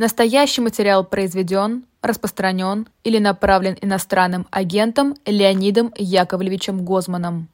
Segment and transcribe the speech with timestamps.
[0.00, 7.50] Настоящий материал произведен, распространен или направлен иностранным агентом Леонидом Яковлевичем Гозманом.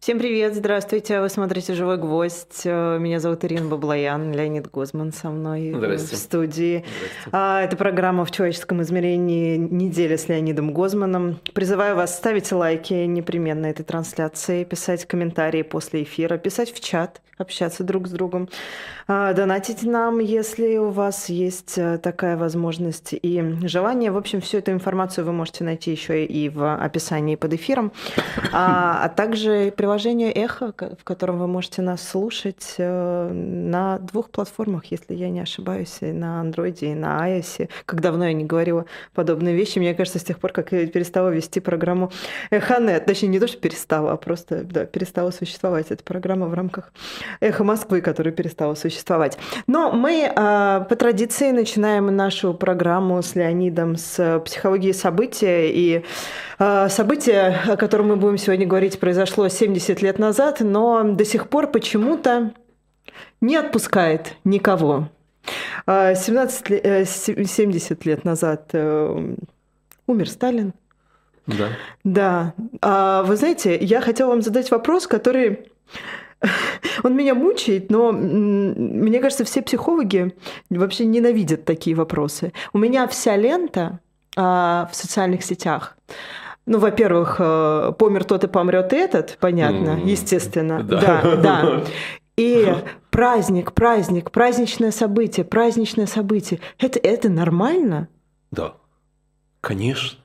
[0.00, 2.64] Всем привет, здравствуйте, вы смотрите «Живой гвоздь».
[2.64, 6.84] Меня зовут Ирина Баблоян, Леонид Гозман со мной в студии.
[7.32, 9.56] А, это программа «В человеческом измерении.
[9.56, 11.40] Неделя с Леонидом Гозманом».
[11.52, 17.84] Призываю вас ставить лайки непременно этой трансляции, писать комментарии после эфира, писать в чат, общаться
[17.84, 18.48] друг с другом,
[19.06, 24.10] а, донатить нам, если у вас есть э, такая возможность и желание.
[24.10, 27.92] В общем, всю эту информацию вы можете найти еще и в описании под эфиром,
[28.52, 34.84] а, а также приложение Эхо, в котором вы можете нас слушать э, на двух платформах,
[34.90, 37.70] если я не ошибаюсь, и на андроиде, и на iOS.
[37.86, 38.84] Как давно я не говорила
[39.14, 39.78] подобные вещи.
[39.78, 42.12] Мне кажется, с тех пор, как я перестала вести программу
[42.50, 46.92] Эхонет, точнее, не то, что перестала, а просто да, перестала существовать эта программа в рамках
[47.40, 49.38] Эхо Москвы, которая перестала существовать.
[49.66, 55.70] Но мы а, по традиции начинаем нашу программу с Леонидом с психологии события.
[55.70, 56.04] И
[56.58, 61.24] а, событие, о котором мы будем сегодня говорить, произошло 70 70 лет назад, но до
[61.24, 62.52] сих пор почему-то
[63.40, 65.08] не отпускает никого.
[65.86, 67.08] 17,
[67.48, 69.34] 70 лет назад э,
[70.06, 70.74] умер Сталин.
[71.46, 71.68] Да.
[72.04, 72.54] Да.
[72.82, 75.70] А, вы знаете, я хотела вам задать вопрос, который
[77.02, 80.34] он меня мучает, но мне кажется, все психологи
[80.68, 82.52] вообще ненавидят такие вопросы.
[82.74, 84.00] У меня вся лента
[84.36, 85.96] а, в социальных сетях
[86.68, 90.82] ну, во-первых, э, помер тот и помрет этот, понятно, естественно.
[90.82, 91.36] Да, да.
[91.36, 91.84] да.
[92.36, 92.72] И
[93.10, 96.60] праздник, праздник, праздничное событие, праздничное событие.
[96.78, 98.08] Это, это нормально?
[98.52, 98.74] Да,
[99.60, 100.20] конечно.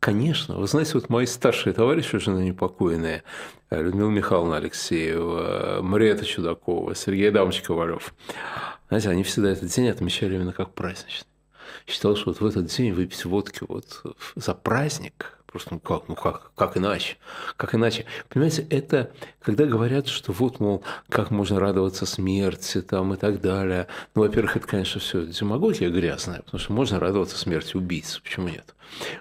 [0.00, 0.56] Конечно.
[0.56, 3.22] Вы знаете, вот мои старшие товарищи, уже непокойные,
[3.70, 8.14] Людмила Михайловна Алексеева, Мариэта Чудакова, Сергей Адамович Ковалев,
[8.88, 11.28] знаете, они всегда этот день отмечали именно как праздничный.
[11.86, 14.02] Считал, что вот в этот день выпить водки вот
[14.34, 17.16] за праздник– Просто ну как, ну как, как иначе?
[17.56, 18.04] Как иначе?
[18.28, 19.10] Понимаете, это
[19.42, 23.88] когда говорят, что вот, мол, как можно радоваться смерти там и так далее.
[24.14, 28.76] Ну, во-первых, это, конечно, все демагогия грязная, потому что можно радоваться смерти убийцы, почему нет?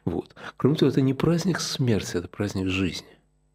[0.06, 0.36] Вот.
[0.56, 3.08] Кроме того, это не праздник смерти, это праздник жизни.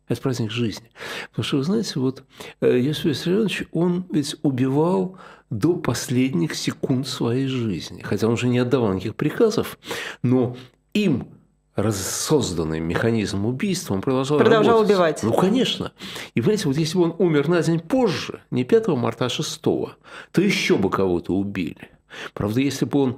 [0.08, 0.90] Это праздник жизни.
[1.30, 2.24] Потому что, вы знаете, вот
[2.60, 5.16] э, Иосиф Виссарионович, он ведь убивал
[5.48, 8.02] до последних секунд своей жизни.
[8.02, 9.78] Хотя он уже не отдавал никаких приказов,
[10.22, 10.56] но
[10.92, 11.28] им
[11.76, 14.90] созданный механизм убийства, он продолжал Продолжал работать.
[14.90, 15.22] убивать.
[15.22, 15.92] Ну, конечно.
[16.34, 19.60] И, понимаете, вот если бы он умер на день позже, не 5 марта, а 6,
[19.60, 19.96] то
[20.36, 21.90] еще бы кого-то убили.
[22.32, 23.16] Правда, если бы он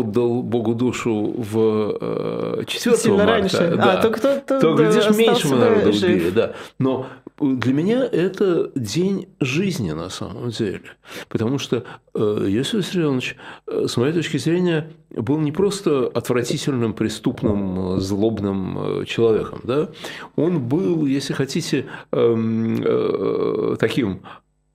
[0.00, 3.76] отдал Богу душу в 4 Сильно марта, раньше.
[3.76, 6.10] Да, а, то, кто, то, то глядишь, меньше народа жив.
[6.10, 6.30] убили.
[6.30, 6.52] Да.
[6.78, 7.06] Но
[7.40, 10.82] для меня это день жизни на самом деле.
[11.28, 11.84] Потому что
[12.14, 19.04] э, Иосиф Виссарионович, э, с моей точки зрения, был не просто отвратительным, преступным, злобным э,
[19.04, 19.60] человеком.
[19.64, 19.88] Да?
[20.36, 24.22] Он был, если хотите, эм, таким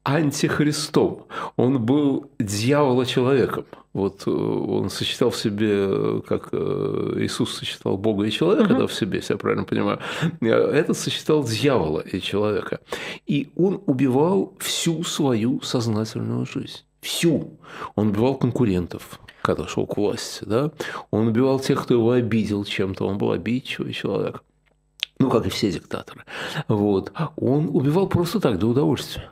[0.03, 1.25] антихристом.
[1.55, 3.65] Он был дьявола-человеком.
[3.93, 8.79] Вот э, он сочетал в себе, как э, Иисус сочетал Бога и человека uh-huh.
[8.79, 9.99] да, в себе, если я правильно понимаю.
[10.41, 12.79] Э, этот сочетал дьявола и человека.
[13.25, 16.83] И он убивал всю свою сознательную жизнь.
[17.01, 17.57] Всю.
[17.95, 20.43] Он убивал конкурентов, когда шел к власти.
[20.45, 20.71] Да?
[21.11, 23.07] Он убивал тех, кто его обидел чем-то.
[23.07, 24.43] Он был обидчивый человек.
[25.17, 26.23] Ну, как и все диктаторы.
[26.67, 27.11] Вот.
[27.35, 29.31] Он убивал просто так, для удовольствия.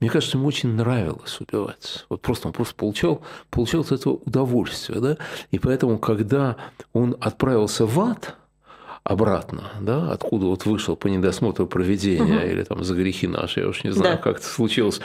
[0.00, 2.06] Мне кажется, ему очень нравилось убивать.
[2.08, 5.00] Вот просто он просто получал, получал от этого удовольствие.
[5.00, 5.16] Да?
[5.50, 6.56] И поэтому, когда
[6.92, 8.36] он отправился в ад,
[9.02, 12.46] обратно, да, откуда вот вышел по недосмотру проведения угу.
[12.46, 14.22] или там за грехи наши, я уж не знаю, да.
[14.22, 15.00] как это случилось,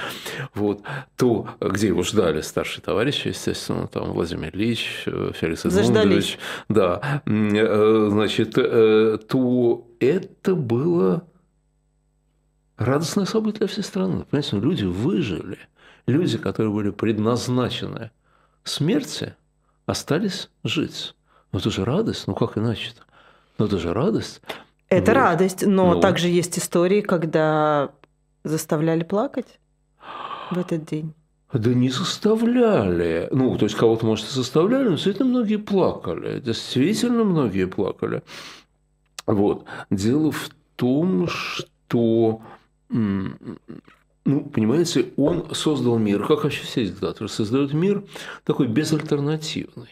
[0.53, 0.81] вот,
[1.15, 6.37] то, где его ждали старшие товарищи, естественно, там Владимир Ильич, Феликс Эдмундович,
[6.67, 11.23] да, э, значит, э, то это было
[12.77, 14.25] радостное событие для всей страны.
[14.29, 15.59] Понимаете, ну, люди выжили.
[16.07, 18.11] Люди, которые были предназначены
[18.63, 19.35] смерти,
[19.85, 21.15] остались жить.
[21.51, 23.03] Ну, это же радость, ну как иначе-то?
[23.57, 24.41] Ну, это же радость.
[24.89, 25.17] Это вот.
[25.17, 25.99] радость, но ну.
[25.99, 27.91] также есть истории, когда
[28.43, 29.59] заставляли плакать
[30.51, 31.13] в этот день.
[31.53, 33.29] Да не заставляли.
[33.31, 36.39] Ну, то есть кого-то, может, и заставляли, но действительно многие плакали.
[36.39, 38.23] Действительно многие плакали.
[39.25, 39.65] Вот.
[39.89, 42.41] Дело в том, что
[42.95, 48.03] ну, понимаете, он создал мир, как вообще все диктаторы создают мир
[48.43, 49.89] такой безальтернативный.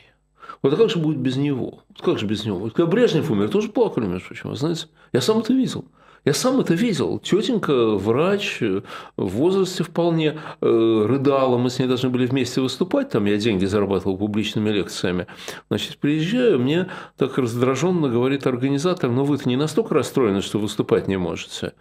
[0.61, 1.83] Вот а как же будет без него?
[1.89, 2.57] Вот как же без него?
[2.57, 4.87] Вот когда Брежнев умер, тоже плакали, между прочим, вы знаете.
[5.11, 5.85] Я сам это видел.
[6.25, 7.19] Я сам это видел.
[7.19, 8.83] Тетенька, врач, в
[9.17, 11.57] возрасте вполне, э, рыдала.
[11.57, 13.09] Мы с ней должны были вместе выступать.
[13.09, 15.27] Там я деньги зарабатывал публичными лекциями.
[15.67, 21.17] Значит, приезжаю, мне так раздраженно говорит организатор, ну вы-то не настолько расстроены, что выступать не
[21.17, 21.73] можете.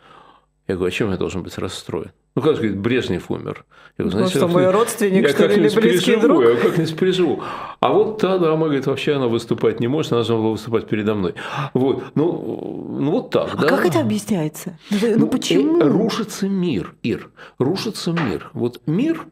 [0.72, 2.12] Я говорю, а чем я должен быть расстроен?
[2.34, 3.66] Ну, как говорит, Брежнев умер.
[3.98, 6.42] Я говорю, Значит, что мой родственник, что ли, или близкий друг?
[6.42, 7.42] Я как-нибудь переживу.
[7.80, 11.14] А вот та дама, говорит, вообще она выступать не может, она должна была выступать передо
[11.14, 11.34] мной.
[11.74, 13.68] Вот, ну, ну вот так, а да.
[13.68, 14.78] как это объясняется?
[14.88, 15.78] Ну, ну, ну почему?
[15.82, 17.28] Э, рушится мир, Ир,
[17.58, 18.50] рушится мир.
[18.54, 19.26] Вот мир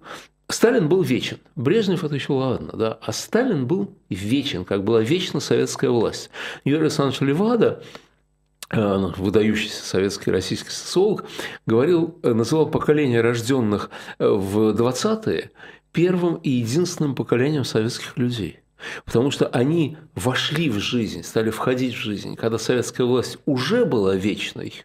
[0.50, 1.38] Сталин был вечен.
[1.56, 2.98] Брежнев это еще ладно, да.
[3.00, 6.28] А Сталин был вечен, как была вечна советская власть.
[6.64, 7.87] Юрий Александрович Левада ну,
[8.70, 11.25] выдающийся советский российский социолог,
[11.67, 15.50] говорил, э, называл поколение рожденных э, в 20-е
[15.93, 18.61] первым и единственным поколением советских людей.
[19.05, 24.14] Потому что они вошли в жизнь, стали входить в жизнь, когда советская власть уже была
[24.14, 24.84] вечной,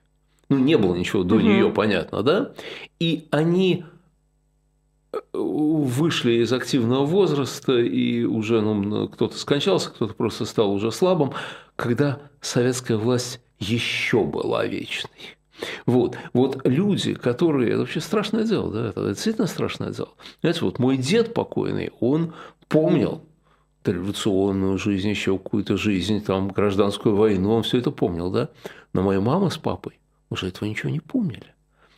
[0.50, 1.44] ну, не было ничего до угу.
[1.44, 2.54] нее, понятно, да?
[3.00, 3.86] И они
[5.32, 11.32] вышли из активного возраста, и уже ну, кто-то скончался, кто-то просто стал уже слабым,
[11.76, 15.36] когда советская власть еще была вечной.
[15.86, 20.10] Вот, вот люди, которые, это вообще страшное дело, да, это действительно страшное дело.
[20.42, 22.34] Знаете, вот мой дед покойный, он
[22.68, 23.22] помнил
[23.86, 28.50] революционную жизнь, еще какую-то жизнь, там, гражданскую войну, он все это помнил, да,
[28.94, 30.00] но моя мама с папой
[30.30, 31.55] уже этого ничего не помнили.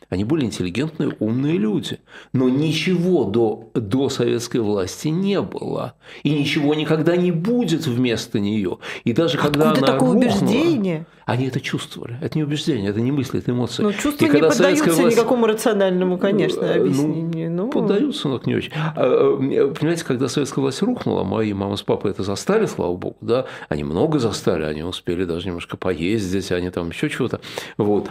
[0.08, 2.00] Они были интеллигентные, умные люди.
[2.32, 5.94] Но ничего до, до советской власти не было.
[6.22, 8.78] И ничего никогда не будет вместо нее.
[9.04, 11.06] И даже когда она такое рухнула, убеждение?
[11.26, 12.16] Они это чувствовали.
[12.22, 13.82] Это не убеждение, это не мысли, это эмоции.
[13.82, 15.16] Но чувства и не поддаются власть...
[15.18, 17.50] никакому рациональному, конечно, э, ну, объяснению.
[17.50, 17.70] Ну, ну...
[17.70, 18.72] Поддаются, но не очень.
[18.74, 23.18] А, э, понимаете, когда советская власть рухнула, мои мама с папой это застали, слава богу,
[23.20, 27.40] да, они много застали, они успели даже немножко поездить, они там еще чего-то.
[27.76, 28.08] Вот.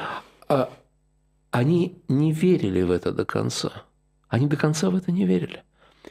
[1.51, 3.71] А они не верили в это до конца.
[4.29, 5.63] Они до конца в это не верили.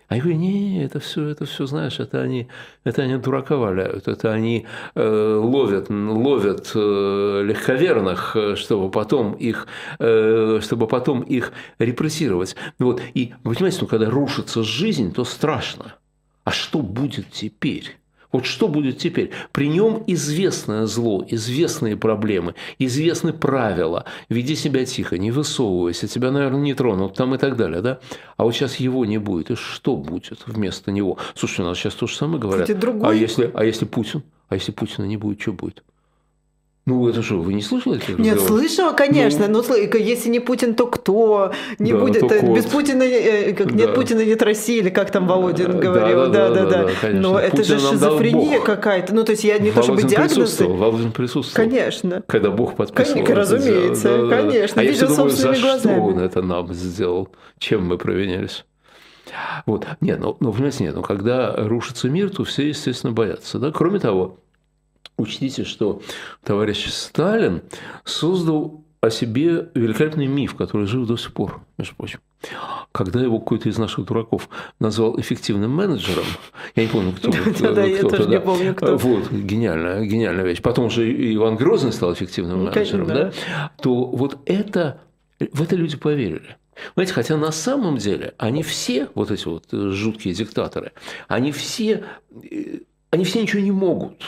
[0.08, 2.48] А я говорю, не, это все, это все, знаешь, это они,
[2.84, 9.66] это они дурака валяют, это они э, ловят, ловят э, легковерных, чтобы потом их,
[9.98, 12.54] э, чтобы потом их репрессировать.
[12.78, 13.02] Вот.
[13.14, 15.94] И, вы понимаете, ну, когда рушится жизнь, то страшно.
[16.44, 17.96] А что будет теперь?
[18.36, 19.30] Вот что будет теперь?
[19.50, 24.04] При нем известное зло, известные проблемы, известны правила.
[24.28, 27.98] Веди себя тихо, не высовывайся, тебя, наверное, не тронут, там и так далее, да?
[28.36, 31.16] А вот сейчас его не будет, и что будет вместо него?
[31.34, 32.68] Слушай, у нас сейчас то же самое говорят.
[33.02, 34.22] А если, а если Путин?
[34.50, 35.82] А если Путина не будет, что будет?
[36.88, 39.48] Ну, это что, вы не слышали этих Нет, слышала, конечно.
[39.48, 41.52] Ну, ну если не Путин, то кто?
[41.80, 42.20] Не да, будет.
[42.20, 43.74] То без Путина, э, как да.
[43.74, 46.30] нет Путина, нет России, или как там Володин говорил.
[46.30, 46.84] Да, да, да.
[46.84, 49.12] да, да, Но это же шизофрения какая-то.
[49.12, 50.64] Ну, то есть я не то чтобы диагнозы.
[50.64, 51.68] Володин присутствовал.
[51.68, 52.22] Конечно.
[52.28, 53.24] Когда Бог подписывал.
[53.24, 54.80] Конечно, разумеется, да, конечно.
[54.80, 55.78] А Видел я думаю, за глазами.
[55.78, 57.28] что он это нам сделал?
[57.58, 58.64] Чем мы провинились?
[59.66, 59.86] Вот.
[60.00, 63.58] Нет, ну, ну, понимаете, нет, ну, когда рушится мир, то все, естественно, боятся.
[63.58, 63.72] Да?
[63.72, 64.38] Кроме того,
[65.16, 66.02] Учтите, что
[66.42, 67.62] товарищ Сталин
[68.04, 72.20] создал о себе великолепный миф, который жив до сих пор, между прочим.
[72.92, 74.48] Когда его какой-то из наших дураков
[74.78, 76.24] назвал эффективным менеджером,
[76.74, 77.30] я не помню, кто.
[77.74, 78.96] Да, я тоже не помню, кто.
[78.96, 80.60] Вот, гениальная, гениальная вещь.
[80.60, 83.32] Потом же Иван Грозный стал эффективным ну, менеджером, да?
[83.80, 85.00] То вот это,
[85.38, 86.56] в это люди поверили.
[86.94, 90.92] Понимаете, хотя на самом деле они все, вот эти вот жуткие диктаторы,
[91.26, 92.04] они все,
[92.50, 94.22] э, они все ничего не могут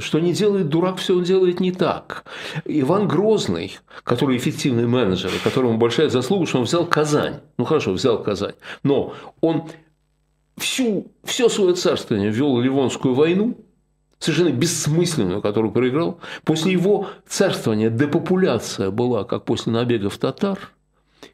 [0.00, 2.24] что не делает дурак, все он делает не так.
[2.64, 7.40] Иван Грозный, который эффективный менеджер, которому большая заслуга, что он взял Казань.
[7.56, 8.54] Ну хорошо, взял Казань.
[8.82, 9.64] Но он
[10.56, 13.56] всю, все свое царствование вел Ливонскую войну,
[14.18, 16.18] совершенно бессмысленную, которую проиграл.
[16.44, 20.58] После его царствования депопуляция была, как после набегов татар–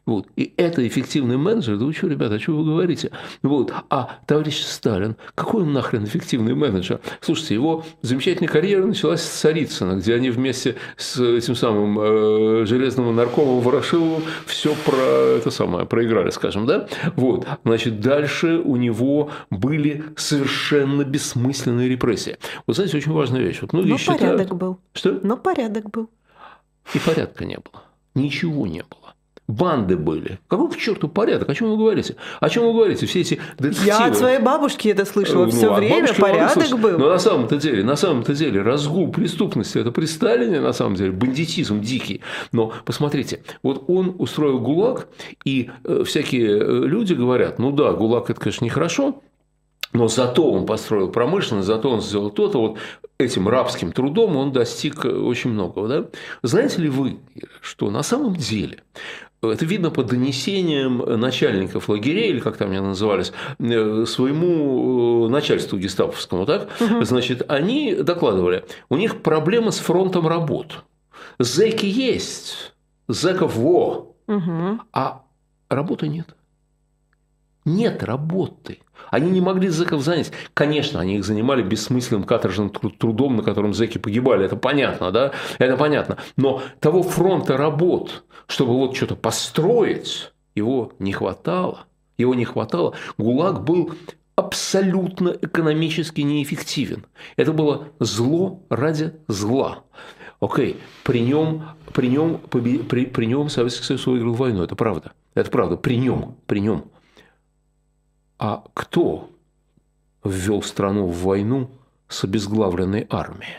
[0.06, 0.26] вот.
[0.36, 1.78] И это эффективный менеджер.
[1.78, 3.10] Да вы что, ребята, о чем вы говорите?
[3.42, 3.72] Вот.
[3.88, 7.00] А товарищ Сталин, какой он нахрен эффективный менеджер?
[7.20, 13.14] Слушайте, его замечательная карьера началась с Царицына, где они вместе с этим самым э, железным
[13.14, 16.86] наркомом Ворошиловым все про это самое проиграли, скажем, да?
[17.16, 17.46] Вот.
[17.64, 22.36] Значит, дальше у него были совершенно бессмысленные репрессии.
[22.66, 23.60] Вот знаете, очень важная вещь.
[23.62, 24.20] Вот многие Но считают...
[24.20, 24.78] порядок был.
[24.92, 25.18] Что?
[25.22, 26.10] Но порядок был.
[26.92, 27.84] И порядка не было.
[28.14, 29.03] Ничего не было
[29.46, 30.38] банды были.
[30.48, 31.48] Какой к черту порядок?
[31.48, 32.16] О чем вы говорите?
[32.40, 33.06] О чем вы говорите?
[33.06, 33.86] Все эти детективы.
[33.86, 36.98] Я от своей бабушки это слышала ну, все время, порядок был.
[36.98, 41.12] Но на самом-то деле, на самом-то деле, разгул преступности это при Сталине, на самом деле,
[41.12, 42.22] бандитизм дикий.
[42.52, 45.08] Но посмотрите, вот он устроил ГУЛАГ,
[45.44, 49.20] и э, всякие э, люди говорят, ну да, ГУЛАГ это, конечно, нехорошо,
[49.94, 52.78] но зато он построил промышленность, зато он сделал то-то, вот
[53.16, 55.88] этим рабским трудом он достиг очень многого.
[55.88, 56.06] Да?
[56.42, 57.18] Знаете ли вы,
[57.60, 58.82] что на самом деле
[59.52, 65.78] это видно по донесениям начальников лагерей, или как там они назывались, э, своему э, начальству
[65.78, 66.68] гестаповскому, так?
[66.80, 67.04] Угу.
[67.04, 70.84] Значит, они докладывали, у них проблема с фронтом работ.
[71.38, 72.74] Зэки есть,
[73.08, 74.80] зэков во, угу.
[74.92, 75.22] а
[75.68, 76.34] работы нет.
[77.64, 78.80] Нет работы.
[79.10, 80.32] Они не могли зэков занять.
[80.52, 84.44] Конечно, они их занимали бессмысленным каторжным трудом, на котором зэки погибали.
[84.44, 85.32] Это понятно, да?
[85.58, 86.18] Это понятно.
[86.36, 91.86] Но того фронта работ, чтобы вот что-то построить, его не хватало.
[92.16, 92.94] Его не хватало.
[93.18, 93.92] ГУЛАГ был
[94.36, 97.06] абсолютно экономически неэффективен.
[97.36, 99.84] Это было зло ради зла.
[100.40, 105.12] Окей, при нем, при нем, при, при нем Советский Союз выиграл войну, это правда.
[105.34, 106.90] Это правда, при нем, при нем.
[108.38, 109.30] А кто
[110.22, 111.70] ввел страну в войну
[112.08, 113.56] с обезглавленной армией?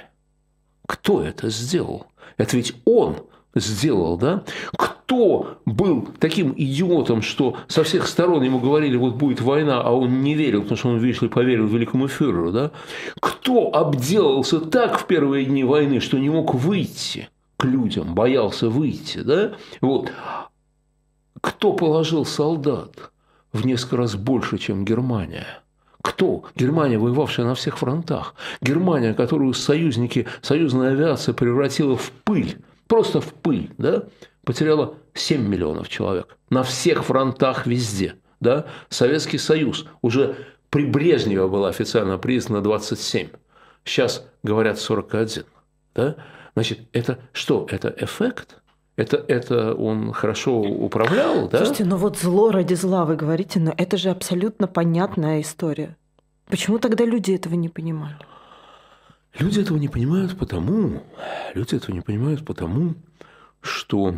[0.88, 2.08] Кто это сделал?
[2.38, 4.44] Это ведь он сделал, да?
[4.78, 10.22] Кто был таким идиотом, что со всех сторон ему говорили, вот будет война, а он
[10.22, 12.72] не верил, потому что он, видишь ли, поверил великому фюреру, да?
[13.20, 19.20] Кто обделался так в первые дни войны, что не мог выйти к людям, боялся выйти,
[19.20, 19.54] да?
[19.82, 20.12] Вот.
[21.42, 23.12] Кто положил солдат?
[23.56, 25.48] в несколько раз больше, чем Германия.
[26.02, 26.44] Кто?
[26.56, 28.36] Германия, воевавшая на всех фронтах.
[28.62, 32.58] Германия, которую союзники, союзная авиация превратила в пыль.
[32.88, 34.04] Просто в пыль, да?
[34.44, 36.38] Потеряла 7 миллионов человек.
[36.50, 38.16] На всех фронтах везде.
[38.40, 38.66] Да?
[38.90, 40.36] Советский Союз уже
[40.70, 43.30] при Брежневе была официально признана 27.
[43.84, 45.46] Сейчас говорят 41.
[45.96, 46.16] Да?
[46.54, 47.68] Значит, это что?
[47.70, 48.62] Это эффект?
[48.98, 51.58] Это, это он хорошо управлял, да?
[51.58, 55.98] Слушайте, ну вот зло ради зла вы говорите, но это же абсолютно понятная история.
[56.48, 58.16] Почему тогда люди этого не понимали?
[59.38, 61.04] Люди этого не понимают потому,
[61.54, 62.96] люди этого не понимают потому,
[63.62, 64.16] что,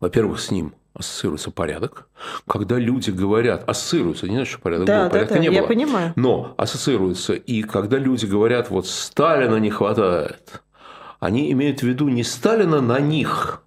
[0.00, 2.08] во-первых, с ним ассоциируется порядок.
[2.46, 5.68] Когда люди говорят, ассоциируются, не значит, что порядок да, был, порядка да, не я было.
[5.68, 6.12] понимаю.
[6.16, 7.34] Но ассоциируется.
[7.34, 10.62] И когда люди говорят, вот Сталина не хватает,
[11.20, 13.62] они имеют в виду не Сталина на них.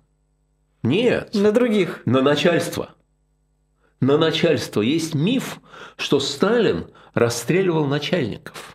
[0.84, 1.34] Нет.
[1.34, 2.01] На других.
[2.06, 2.89] На начальство.
[4.01, 4.82] На начальство.
[4.82, 5.60] Есть миф,
[5.98, 8.75] что Сталин расстреливал начальников.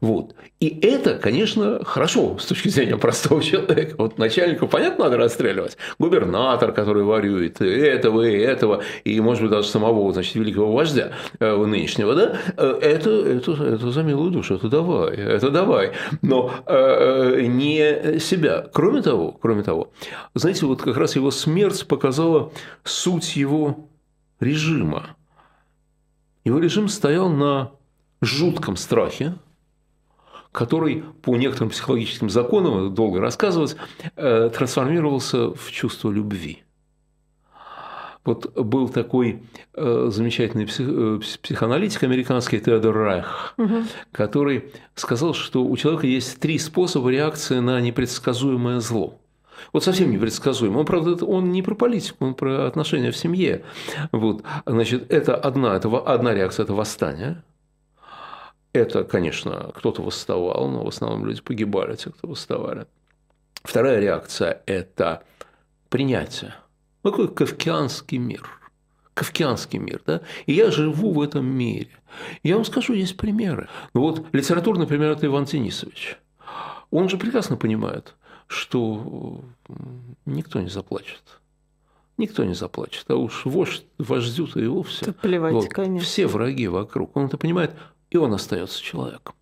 [0.00, 0.34] Вот.
[0.60, 3.94] И это, конечно, хорошо с точки зрения простого человека.
[3.98, 5.76] Вот начальнику, понятно, надо расстреливать.
[5.98, 11.56] Губернатор, который воюет, этого и этого, и, может быть, даже самого, значит, великого вождя э,
[11.56, 15.92] нынешнего, да, э, это, это, это за милую душу, это давай, это давай.
[16.22, 18.66] Но э, не себя.
[18.72, 19.92] Кроме того, кроме того,
[20.34, 22.52] знаете, вот как раз его смерть показала
[22.84, 23.88] суть его
[24.40, 25.16] режима.
[26.44, 27.72] Его режим стоял на
[28.20, 29.34] жутком страхе,
[30.56, 33.76] который по некоторым психологическим законам, долго рассказывать,
[34.16, 36.62] э, трансформировался в чувство любви.
[38.24, 39.42] Вот был такой
[39.74, 43.82] э, замечательный э, психоаналитик американский Теодор Райх, угу.
[44.12, 49.18] который сказал, что у человека есть три способа реакции на непредсказуемое зло.
[49.74, 50.78] Вот совсем непредсказуемо.
[50.78, 53.62] Он, правда, он не про политику, он про отношения в семье.
[54.10, 54.42] Вот.
[54.64, 57.42] Значит, это одна, это одна реакция– это восстание–
[58.78, 62.86] это, конечно, кто-то восставал, но в основном люди погибали, те, кто восставали.
[63.62, 65.22] Вторая реакция– это
[65.88, 66.54] принятие.
[67.02, 68.48] Какой кавкианский мир.
[69.14, 70.20] Кавкианский мир, да?
[70.46, 71.90] И я живу в этом мире.
[72.42, 73.68] я вам скажу, есть примеры.
[73.94, 76.18] Ну вот литературный пример– это Иван Денисович.
[76.90, 78.14] Он же прекрасно понимает,
[78.46, 79.40] что
[80.24, 81.22] никто не заплачет.
[82.18, 83.04] Никто не заплачет.
[83.08, 85.06] А уж вождь, вождю-то и вовсе.
[85.06, 86.06] Да плевать, вот, конечно.
[86.06, 87.16] Все враги вокруг.
[87.16, 87.72] Он это понимает
[88.10, 89.34] и он остается человеком.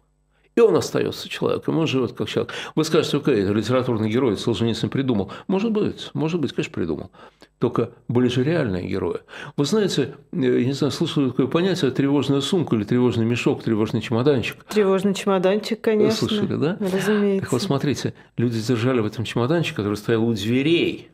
[0.57, 2.53] И он остается человеком, он живет как человек.
[2.77, 5.33] Вы скажете, окей, это литературный герой, Солженицын придумал.
[5.49, 7.11] Может быть, может быть, конечно, придумал.
[7.59, 9.21] Только были же реальные герои.
[9.57, 14.63] Вы знаете, я не знаю, слышали такое понятие тревожная сумка или тревожный мешок, тревожный чемоданчик.
[14.65, 16.29] Тревожный чемоданчик, конечно.
[16.29, 16.77] Слышали, да?
[16.79, 17.43] Разумеется.
[17.43, 21.11] Так вот, смотрите, люди держали в этом чемоданчике, который стоял у дверей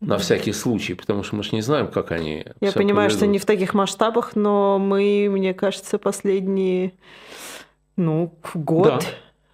[0.00, 2.46] на всякий случай, потому что мы же не знаем, как они.
[2.60, 3.18] Я понимаю, поведут.
[3.18, 6.92] что не в таких масштабах, но мы, мне кажется, последние,
[7.96, 9.00] ну, год да.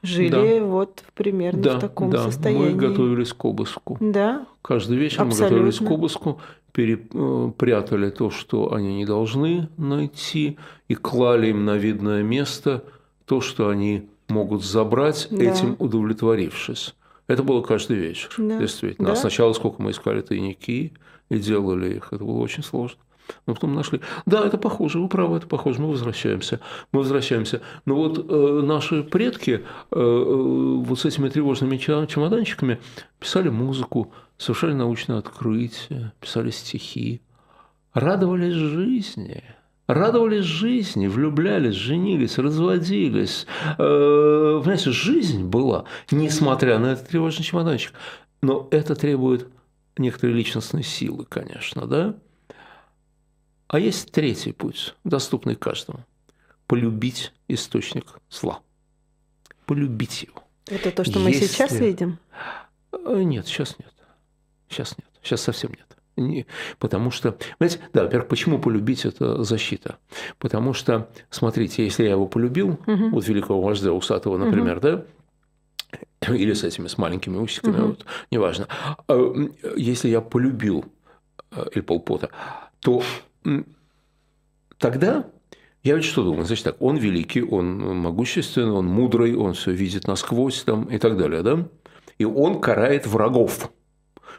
[0.02, 0.64] жили да.
[0.64, 2.22] вот примерно да, в таком да.
[2.22, 2.70] состоянии.
[2.70, 3.96] Мы готовились к обыску.
[4.00, 4.46] Да.
[4.62, 5.44] Каждый вечер Абсолютно.
[5.44, 6.40] мы готовились к обыску,
[6.72, 12.84] перепрятали э, то, что они не должны найти, и клали им на видное место
[13.24, 15.44] то, что они могут забрать, да.
[15.44, 16.94] этим удовлетворившись.
[17.28, 18.58] Это было каждый вечер, да.
[18.58, 19.08] действительно.
[19.08, 19.18] А да.
[19.18, 20.92] А сначала сколько мы искали тайники
[21.28, 22.98] и делали их, это было очень сложно.
[23.46, 24.00] Но потом нашли.
[24.24, 26.60] Да, это похоже, вы правы, это похоже, мы возвращаемся.
[26.92, 27.60] Мы возвращаемся.
[27.84, 32.78] Но вот э, наши предки э, э вот с этими тревожными чемоданчиками
[33.18, 37.20] писали музыку, совершали научные открытия, писали стихи,
[37.94, 39.42] радовались жизни–
[39.86, 43.46] радовались жизни, влюблялись, женились, разводились.
[43.78, 47.92] Э, жизнь была, несмотря на этот тревожный чемоданчик.
[48.42, 49.48] Но это требует
[49.96, 52.14] некоторой личностной силы, конечно, да?
[53.68, 56.00] А есть третий путь, доступный каждому.
[56.66, 58.60] Полюбить источник зла.
[59.66, 60.42] Полюбить его.
[60.66, 61.24] Это то, что Если...
[61.24, 62.18] мы сейчас видим?
[62.92, 63.92] Э, нет, сейчас нет.
[64.68, 65.08] Сейчас нет.
[65.22, 65.85] Сейчас совсем нет.
[66.16, 66.46] Не,
[66.78, 69.98] потому что, понимаете, да, во-первых, почему полюбить это защита?
[70.38, 73.10] Потому что, смотрите, если я его полюбил, угу.
[73.10, 74.80] вот великого вождя Усатого, например, угу.
[74.80, 77.86] да, или с этими с маленькими усиками, угу.
[77.88, 78.66] вот, неважно.
[79.08, 79.34] А,
[79.76, 80.86] если я полюбил
[81.52, 82.30] э, Эль Полпота,
[82.80, 83.02] то
[84.78, 85.26] тогда
[85.82, 86.44] я ведь что думаю?
[86.44, 91.16] Значит так, он великий, он могущественный, он мудрый, он все видит насквозь там, и так
[91.16, 91.68] далее, да?
[92.18, 93.70] И он карает врагов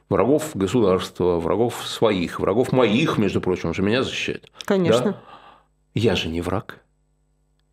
[0.09, 4.51] врагов государства, врагов своих, врагов моих, между прочим, он же меня защищает.
[4.65, 5.11] Конечно.
[5.11, 5.17] Да?
[5.93, 6.79] Я же не враг.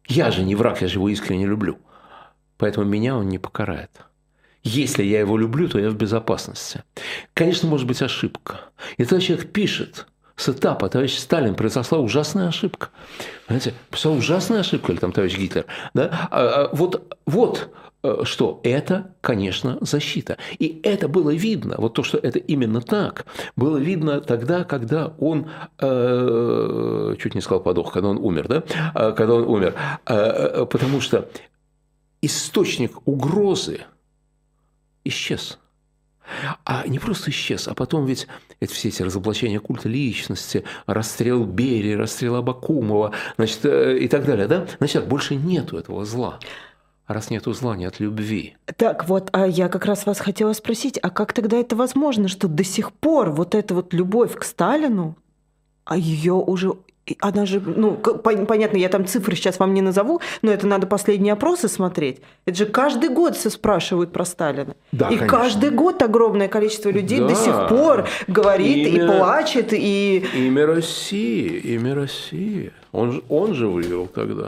[0.06, 1.78] Я же не враг, я же его искренне люблю.
[2.58, 3.90] Поэтому меня он не покарает.
[4.62, 6.84] Если я его люблю, то я в безопасности.
[7.34, 8.60] Конечно, может быть ошибка.
[8.96, 12.88] И тогда человек пишет с этапа, товарищ Сталин, произошла ужасная ошибка.
[13.46, 15.66] Понимаете, произошла ужасная ошибка, или там товарищ Гитлер.
[15.92, 16.28] Да?
[16.30, 17.70] А, а, вот, вот
[18.24, 20.36] что это, конечно, защита.
[20.58, 25.50] И это было видно, вот то, что это именно так, было видно тогда, когда он,
[25.78, 29.74] э, чуть не сказал подох, когда он умер, да, э, когда он умер,
[30.06, 31.28] э, э, потому что
[32.20, 33.80] источник угрозы
[35.04, 35.58] исчез.
[36.64, 38.26] А не просто исчез, а потом ведь
[38.58, 44.66] это все эти разоблачения культа личности, расстрел Берии, расстрел Абакумова, значит, и так далее, да?
[44.78, 46.38] Значит, больше нету этого зла
[47.06, 48.56] раз нет зла, нет любви.
[48.76, 52.48] Так вот, а я как раз вас хотела спросить, а как тогда это возможно, что
[52.48, 55.16] до сих пор вот эта вот любовь к Сталину,
[55.84, 56.74] а ее уже
[57.20, 61.34] она же, ну, понятно, я там цифры сейчас вам не назову, но это надо последние
[61.34, 62.20] опросы смотреть.
[62.46, 64.74] Это же каждый год все спрашивают про Сталина.
[64.92, 65.28] Да, и конечно.
[65.28, 67.28] каждый год огромное количество людей да.
[67.28, 70.24] до сих пор говорит имя, и плачет, и...
[70.34, 72.72] Имя России, имя России.
[72.92, 74.46] Он, он же выиграл тогда.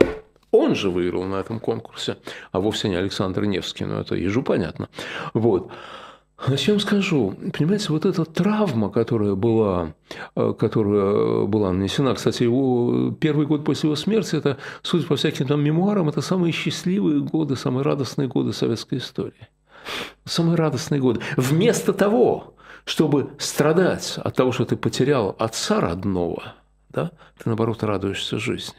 [0.51, 2.17] Он же выиграл на этом конкурсе,
[2.51, 4.89] а вовсе не Александр Невский, но это ежу понятно.
[5.33, 5.71] Вот.
[6.45, 7.35] Зачем скажу?
[7.57, 9.93] Понимаете, вот эта травма, которая была,
[10.35, 15.47] э, которая была нанесена, кстати, его первый год после его смерти, это, судя по всяким
[15.47, 19.49] там мемуарам, это самые счастливые годы, самые радостные годы советской истории.
[20.25, 21.21] Самые радостные годы.
[21.37, 22.53] Вместо того,
[22.85, 26.53] чтобы страдать от того, что ты потерял отца родного,
[26.89, 28.77] да, ты, наоборот, радуешься жизни.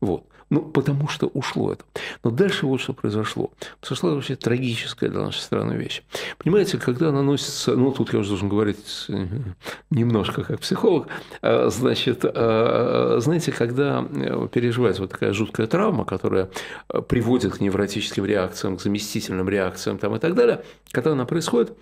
[0.00, 0.26] Вот.
[0.50, 1.84] Ну, потому что ушло это.
[2.22, 3.52] Но дальше вот что произошло.
[3.80, 6.02] Произошла вообще трагическая для нашей страны вещь.
[6.38, 9.06] Понимаете, когда наносится, ну, тут я уже должен говорить
[9.90, 11.08] немножко как психолог,
[11.42, 16.50] а, значит, а, знаете, когда э, переживается вот такая жуткая травма, которая
[16.88, 21.76] э, приводит к невротическим реакциям, к заместительным реакциям там, и так далее, когда она происходит,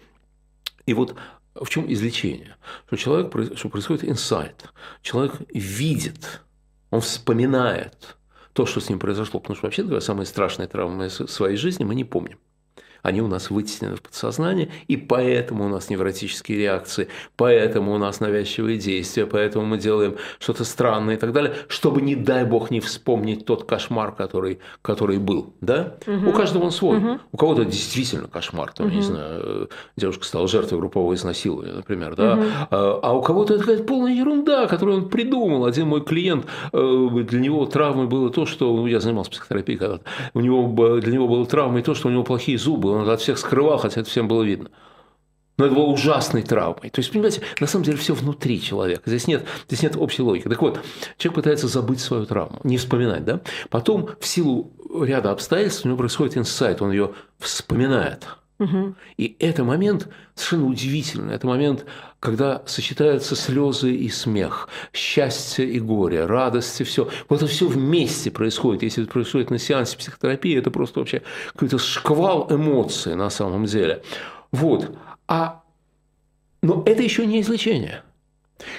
[0.87, 1.15] и вот
[1.55, 2.57] в чем излечение?
[2.87, 4.65] Что человек, что происходит инсайт.
[5.03, 6.41] Человек видит,
[6.91, 8.17] он вспоминает,
[8.53, 9.41] то, что с ним произошло.
[9.41, 12.39] Потому что, вообще говоря, самые страшные травмы своей жизни мы не помним
[13.03, 18.21] они у нас вытеснены в подсознание, и поэтому у нас невротические реакции, поэтому у нас
[18.21, 22.81] навязчивые действия, поэтому мы делаем что-то странное и так далее, чтобы, не дай бог, не
[22.81, 25.53] вспомнить тот кошмар, который, который был.
[25.61, 25.95] Да?
[26.07, 26.31] Угу.
[26.31, 26.99] У каждого он свой.
[26.99, 27.19] Угу.
[27.33, 28.95] У кого-то действительно кошмар, там, угу.
[28.95, 32.35] не знаю, девушка стала жертвой группового изнасилования, например, да?
[32.35, 32.45] Угу.
[32.71, 35.65] а у кого-то это какая-то полная ерунда, которую он придумал.
[35.65, 40.05] Один мой клиент, э, для него травмой было то, что ну, я занимался психотерапией когда-то,
[40.35, 43.39] у него, для него было травмой то, что у него плохие зубы, он от всех
[43.39, 44.71] скрывал, хотя это всем было видно.
[45.59, 46.91] Но это было ужасной травмой.
[46.91, 49.03] То есть, понимаете, на самом деле все внутри человека.
[49.07, 50.49] Здесь нет, здесь нет общей логики.
[50.49, 50.81] Так вот,
[51.19, 53.41] человек пытается забыть свою травму, не вспоминать, да?
[53.69, 54.73] Потом, в силу
[55.05, 58.27] ряда обстоятельств, у него происходит инсайт, он ее вспоминает–
[59.17, 61.35] и это момент совершенно удивительный.
[61.35, 61.85] Это момент,
[62.21, 67.09] когда сочетаются слезы и смех, счастье и горе, радость и все.
[67.29, 68.83] Вот это все вместе происходит.
[68.83, 71.23] Если это происходит на сеансе психотерапии, это просто вообще
[71.53, 74.03] какой-то шквал эмоций на самом деле.
[74.51, 74.97] Вот.
[75.29, 75.63] А,
[76.63, 78.03] но это еще не излечение.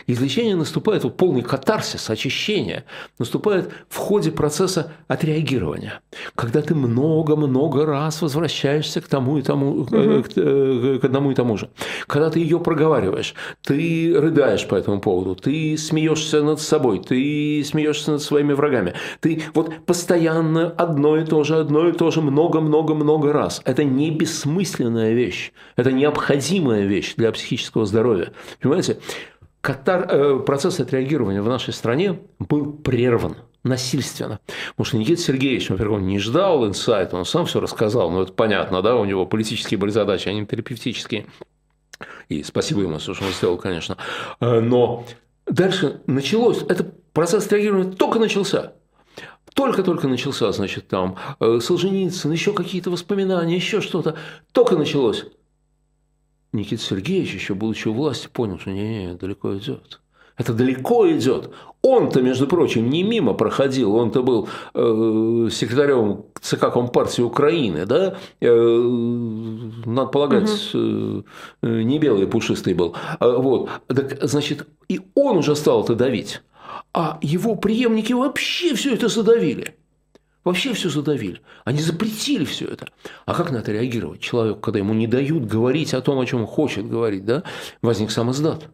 [0.08, 2.84] Излечение наступает, вот полный катарсис, очищение,
[3.20, 6.02] наступает в ходе процесса отреагирования.
[6.36, 10.24] Когда ты много-много раз возвращаешься к тому и тому, угу.
[10.24, 11.70] к, э, к одному и тому же.
[12.08, 18.12] Когда ты ее проговариваешь, ты рыдаешь по этому поводу, ты смеешься над собой, ты смеешься
[18.12, 18.94] над своими врагами.
[19.20, 23.62] Ты вот постоянно одно и то же, одно и то же, много-много-много раз.
[23.66, 28.32] Это не бессмысленная вещь, это необходимая вещь для психического здоровья.
[28.62, 29.00] Понимаете?
[29.64, 34.42] Катар, э, процесс отреагирования в нашей стране был прерван насильственно.
[34.72, 38.34] Потому что Никита Сергеевич, во-первых, он не ждал инсайта, он сам все рассказал, ну это
[38.34, 41.28] понятно, да, у него политические были задачи, они терапевтические.
[42.28, 43.96] И спасибо ему, что он сделал, конечно.
[44.42, 45.06] Э, но
[45.46, 48.74] дальше началось, это процесс отреагирования только начался.
[49.54, 54.18] Только-только начался, значит, там э, Солженицын, еще какие-то воспоминания, еще что-то.
[54.52, 55.26] Только началось.
[56.54, 60.00] Никита Сергеевич, еще будучи у власти, понял, что не, не, далеко идет.
[60.38, 61.50] Это далеко идет.
[61.82, 68.80] Он-то, между прочим, не мимо проходил, он-то был э, секретарем ЦК Компартии Украины, да, э,
[69.86, 71.26] надо полагать, угу.
[71.62, 72.96] э, не белый, пушистый был.
[73.20, 76.42] А, вот, так, значит, и он уже стал это давить,
[76.94, 79.76] а его преемники вообще все это задавили.
[80.44, 81.42] Вообще все задавили.
[81.64, 82.90] Они запретили все это.
[83.26, 86.42] А как на это реагировать человеку, когда ему не дают говорить о том, о чем
[86.42, 87.26] он хочет говорить?
[87.26, 87.44] Да?
[87.82, 88.70] Возник самоздат.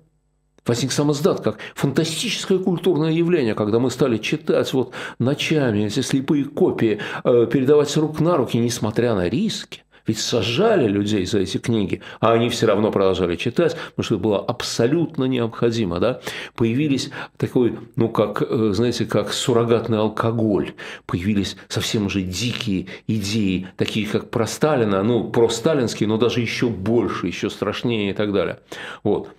[0.66, 7.00] Возник самоздат как фантастическое культурное явление, когда мы стали читать вот ночами эти слепые копии,
[7.24, 9.84] э, передавать с рук на руки, несмотря на риски.
[10.10, 14.24] Ведь сажали людей за эти книги, а они все равно продолжали читать, потому что это
[14.24, 16.00] было абсолютно необходимо.
[16.00, 16.20] Да?
[16.56, 20.74] Появились такой, ну, как, э, знаете, как суррогатный алкоголь.
[21.06, 26.70] Появились совсем уже дикие идеи, такие как про Сталина, ну, про сталинские, но даже еще
[26.70, 28.62] больше, еще страшнее и так далее.
[29.04, 29.30] Вот.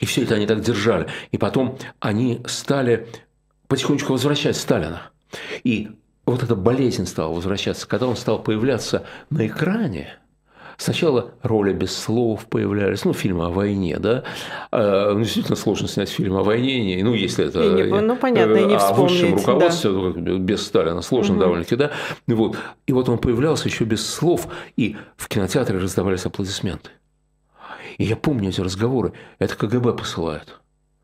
[0.00, 1.06] И все это они так держали.
[1.30, 3.06] И потом они стали
[3.68, 5.02] потихонечку возвращать Сталина.
[5.62, 5.90] И
[6.26, 10.18] вот эта болезнь стала возвращаться, когда он стал появляться на экране,
[10.76, 14.24] Сначала роли без слов появлялись, ну, фильмы о войне, да.
[14.72, 18.64] А, ну, действительно сложно снять фильм о войне, ну, если это не, ну, понятно, и
[18.64, 19.98] не о высшем руководстве, да.
[19.98, 21.42] Ну, без Сталина, сложно угу.
[21.42, 21.92] довольно-таки, да.
[22.26, 22.56] Вот.
[22.86, 26.90] И вот он появлялся еще без слов, и в кинотеатре раздавались аплодисменты.
[27.98, 29.12] И я помню эти разговоры.
[29.38, 30.60] Это КГБ посылает.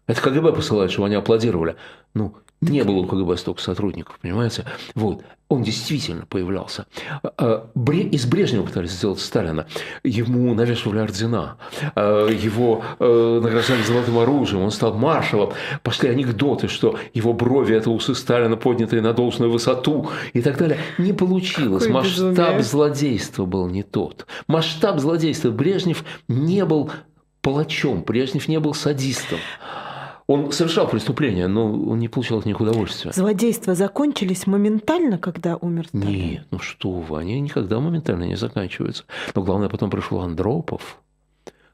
[0.08, 1.76] Это КГБ посылает, чтобы они аплодировали.
[2.14, 4.64] Ну, не было у КГБ столько сотрудников, понимаете?
[4.94, 5.22] Вот.
[5.48, 6.86] Он действительно появлялся.
[7.22, 9.66] А, из Брежнева пытались сделать Сталина.
[10.04, 11.56] Ему навешивали ордена.
[11.96, 14.62] А, его э, награждали золотым оружием.
[14.62, 15.52] Он стал маршалом.
[15.82, 20.78] Пошли анекдоты, что его брови– это усы Сталина, поднятые на должную высоту и так далее.
[20.98, 21.84] Не получилось.
[21.84, 22.62] Какое Масштаб безумие.
[22.62, 24.26] злодейства был не тот.
[24.46, 25.50] Масштаб злодейства.
[25.50, 26.92] Брежнев не был
[27.40, 28.02] палачом.
[28.02, 29.38] Брежнев не был садистом.
[30.30, 33.10] Он совершал преступления, но он не получал от них удовольствия.
[33.10, 36.06] Злодейства закончились моментально, когда умер Сталин?
[36.06, 39.02] Нет, ну что вы, они никогда моментально не заканчиваются.
[39.34, 41.00] Но главное, потом пришел Андропов.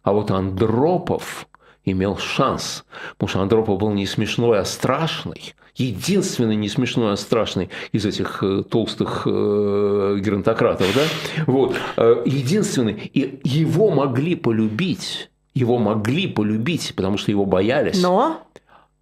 [0.03, 1.49] А вот Андропов
[1.85, 2.87] имел шанс,
[3.19, 5.55] потому что Андропов был не смешной, а страшный.
[5.75, 10.87] Единственный не смешной, а страшный из этих э, толстых э, геронтократов.
[10.95, 11.03] Да?
[11.47, 11.77] Вот.
[11.99, 13.11] Э, единственный.
[13.13, 18.03] И его могли полюбить его могли полюбить, потому что его боялись.
[18.03, 18.47] Но?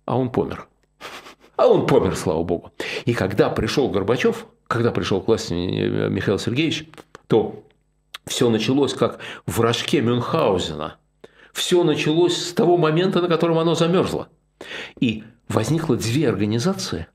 [0.07, 0.69] А он помер.
[1.57, 2.73] А он помер, слава богу.
[3.05, 6.89] И когда пришел Горбачев, когда пришел к власти Михаил Сергеевич,
[7.29, 7.65] то
[8.27, 10.97] все началось как в рожке Мюнхгаузена.
[11.53, 14.29] Все началось с того момента, на котором оно замерзло.
[14.99, 17.07] И возникло две организации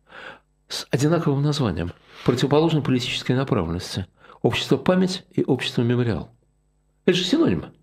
[0.69, 1.91] с одинаковым названием,
[2.23, 4.05] противоположной политической направленности.
[4.41, 6.31] Общество «Память» и общество «Мемориал».
[7.05, 7.73] Это же синонимы.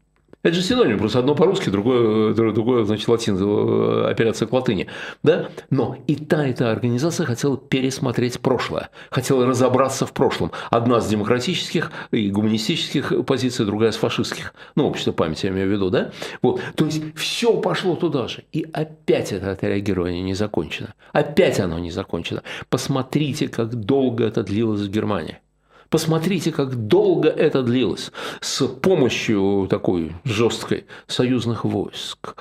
[0.47, 4.87] Это же синоним, просто одно по-русски, другое, другое значит, латин, э, операция к латыни.
[5.25, 5.49] Да?
[5.71, 10.53] Но и та, и та организация хотела пересмотреть прошлое, хотела разобраться в прошлом.
[10.71, 14.55] Одна с демократических и гуманистических позиций, другая с фашистских.
[14.77, 16.13] Ну, общество памяти я имею в виду, да?
[16.43, 16.61] Вот.
[16.77, 18.45] То есть, все пошло туда же.
[18.53, 20.95] И опять это отреагирование не закончено.
[21.13, 22.45] Опять оно не закончено.
[22.69, 25.41] Посмотрите, как долго это длилось в Германии.
[25.89, 32.35] Посмотрите, как долго это длилось с помощью такой жесткой союзных войск,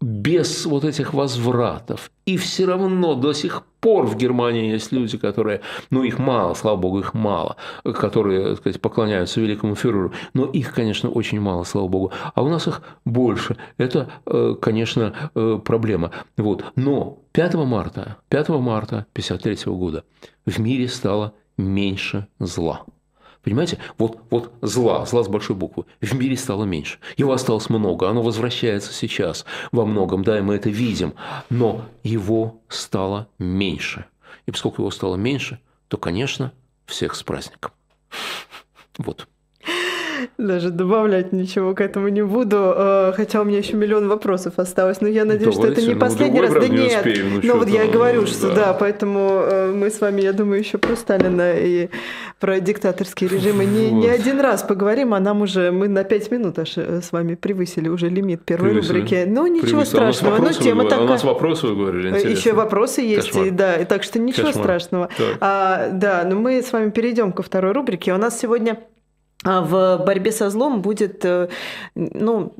[0.00, 2.10] без вот этих возвратов.
[2.26, 5.60] И все равно до сих пор в Германии есть люди, которые,
[5.90, 10.72] ну их мало, слава богу, их мало, которые, так сказать, поклоняются великому фюреру, но их,
[10.72, 13.56] конечно, очень мало, слава богу, а у нас их больше.
[13.78, 16.12] Это, э, конечно, э, проблема.
[16.36, 16.64] Вот.
[16.76, 20.04] Но 5 марта, 5 марта 1953 года
[20.46, 22.84] в мире стало меньше зла.
[23.42, 23.78] Понимаете?
[23.98, 26.98] Вот, вот зла, зла с большой буквы, в мире стало меньше.
[27.16, 31.14] Его осталось много, оно возвращается сейчас во многом, да, и мы это видим.
[31.50, 34.06] Но его стало меньше.
[34.46, 36.52] И поскольку его стало меньше, то, конечно,
[36.86, 37.72] всех с праздником.
[38.98, 39.26] Вот.
[40.38, 45.00] Даже добавлять ничего к этому не буду, э, хотя у меня еще миллион вопросов осталось,
[45.00, 46.52] но я надеюсь, Давайте, что это не ну, последний раз.
[46.52, 48.54] Да нет, успеем, ну, ну вот я и говорю, что да.
[48.54, 51.90] да, поэтому э, мы с вами, я думаю, еще про Сталина и
[52.40, 54.02] про диктаторские режимы не, вот.
[54.02, 57.34] не один раз поговорим, а нам уже, мы на пять минут аж э, с вами
[57.34, 59.00] превысили уже лимит первой превысили.
[59.00, 59.24] рубрики.
[59.28, 59.84] Ну, ничего превысили.
[59.84, 61.00] страшного, но тема такая.
[61.00, 62.28] А у нас вопросы, вы говорили, интересно.
[62.28, 63.46] Еще вопросы есть, Кошмар.
[63.46, 64.64] и, да, и так что ничего Кошмар.
[64.64, 65.08] страшного.
[65.40, 68.14] А, да, но мы с вами перейдем ко второй рубрике.
[68.14, 68.76] У нас сегодня а
[69.44, 71.48] в борьбе со злом будет, э,
[71.94, 72.54] ну,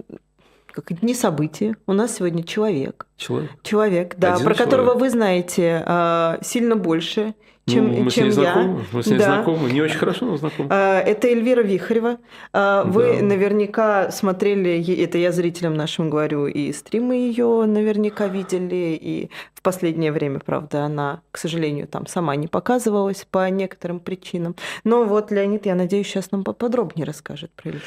[0.73, 1.77] как не событие.
[1.87, 3.07] У нас сегодня человек.
[3.17, 3.51] Человек.
[3.63, 4.71] Человек, да, Один про человек.
[4.71, 7.35] которого вы знаете а, сильно больше,
[7.67, 8.53] чем, ну, мы чем с ней я.
[8.53, 8.85] Знакомы.
[8.93, 9.25] Мы с ней да.
[9.25, 10.69] знакомы, не очень хорошо, но знакомы.
[10.73, 12.19] А, это Эльвира Вихарева.
[12.53, 13.23] А, вы да.
[13.23, 20.11] наверняка смотрели, это я зрителям нашим говорю, и стримы ее наверняка видели, и в последнее
[20.11, 24.57] время, правда, она, к сожалению, там сама не показывалась по некоторым причинам.
[24.83, 27.85] Но вот Леонид, я надеюсь, сейчас нам поподробнее расскажет про Эльвиру.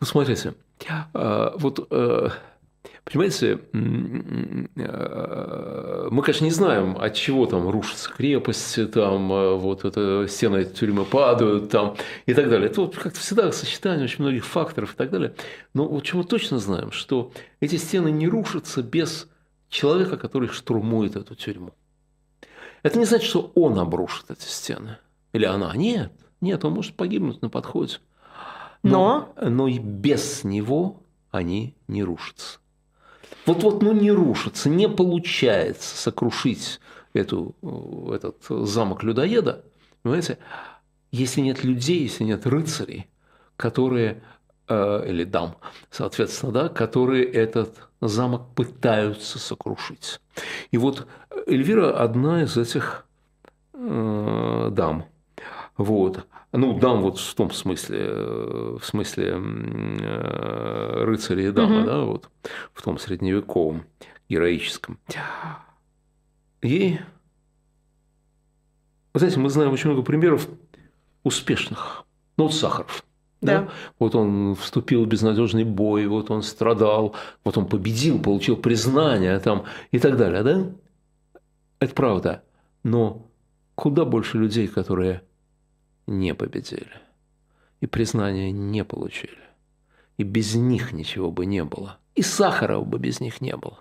[0.00, 0.54] Ну, смотрите,
[1.12, 2.28] а, вот э,
[3.04, 3.58] Понимаете,
[4.76, 10.64] э, мы, конечно, не знаем, от чего там рушатся крепости, там э, вот это стены
[10.64, 12.70] тюрьмы падают, там и так далее.
[12.70, 15.34] Это вот как-то всегда сочетание очень многих факторов и так далее.
[15.74, 19.28] Но вот чего мы точно знаем, что эти стены не рушатся без
[19.68, 21.74] человека, который штурмует эту тюрьму.
[22.84, 24.98] Это не значит, что он обрушит эти стены.
[25.32, 25.74] Или она.
[25.74, 27.96] Нет, нет, он может погибнуть на подходе.
[28.84, 32.58] Но, но, но и без него они не рушатся.
[33.46, 36.80] Вот-вот, ну не рушится, не получается сокрушить
[37.12, 37.54] эту,
[38.12, 39.64] этот замок людоеда,
[40.02, 40.38] понимаете,
[41.10, 43.08] если нет людей, если нет рыцарей,
[43.56, 44.22] которые,
[44.68, 45.56] э, или дам,
[45.90, 50.20] соответственно, да, которые этот замок пытаются сокрушить.
[50.70, 51.06] И вот
[51.46, 53.06] Эльвира одна из этих
[53.74, 55.06] э, дам.
[55.76, 56.26] Вот.
[56.52, 61.86] Ну, дам вот в том смысле, э, в смысле э, рыцаря и дамы, угу.
[61.86, 62.28] да, вот,
[62.74, 63.84] в том средневековом,
[64.28, 64.98] героическом.
[66.60, 66.98] И,
[69.14, 70.46] вы знаете, мы знаем очень много примеров
[71.22, 72.04] успешных.
[72.36, 73.04] Ну, вот Сахаров.
[73.40, 73.62] Да.
[73.62, 73.68] да.
[73.98, 79.64] Вот он вступил в безнадежный бой, вот он страдал, вот он победил, получил признание там
[79.90, 80.66] и так далее, да?
[81.80, 82.44] Это правда.
[82.84, 83.26] Но
[83.74, 85.22] куда больше людей, которые
[86.06, 86.92] не победили.
[87.80, 89.38] И признания не получили.
[90.18, 91.98] И без них ничего бы не было.
[92.14, 93.78] И Сахарова бы без них не было.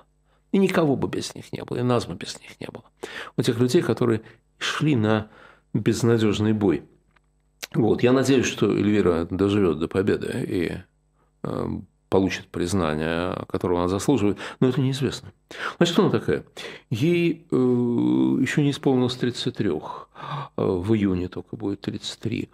[0.51, 1.77] И никого бы без них не было.
[1.77, 2.85] И нас бы без них не было.
[3.37, 4.21] У тех людей, которые
[4.57, 5.29] шли на
[5.73, 6.83] безнадежный бой.
[7.73, 8.03] Вот.
[8.03, 10.77] Я надеюсь, что Эльвира доживет до победы и
[11.43, 11.67] э,
[12.11, 15.31] получит признание, которого она заслуживает, но это неизвестно.
[15.77, 16.43] Значит, она такая?
[16.89, 19.73] Ей э, еще не исполнилось 33, э,
[20.57, 22.49] в июне только будет 33.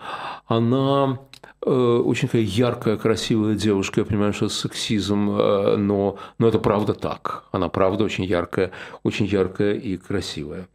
[0.45, 1.19] Она
[1.65, 6.93] э, очень такая яркая, красивая девушка, я понимаю, что сексизм, э, но, но это правда
[6.93, 7.45] так.
[7.51, 8.69] Она правда очень яркая,
[9.01, 10.67] очень яркая и красивая.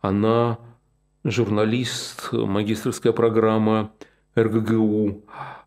[0.00, 0.56] Она
[1.24, 3.90] журналист, магистрская программа
[4.34, 5.24] РГГУ,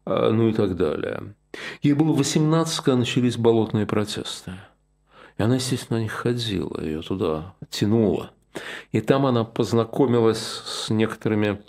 [0.07, 1.36] э, ну и так далее.
[1.82, 4.54] Ей было 18, когда начались болотные протесты.
[5.38, 8.32] И она, естественно, на них ходила, ее туда тянуло.
[8.92, 11.62] И там она познакомилась с некоторыми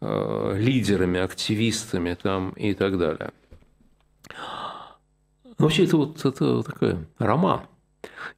[0.00, 3.32] э, лидерами, активистами там и так далее.
[5.58, 7.62] Но вообще это вот это такой роман,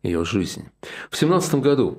[0.03, 0.68] ее жизнь.
[1.11, 1.98] В семнадцатом году,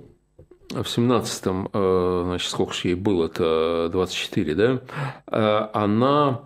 [0.70, 4.82] в семнадцатом, э, значит, сколько же ей было, это 24, да,
[5.28, 6.42] э, она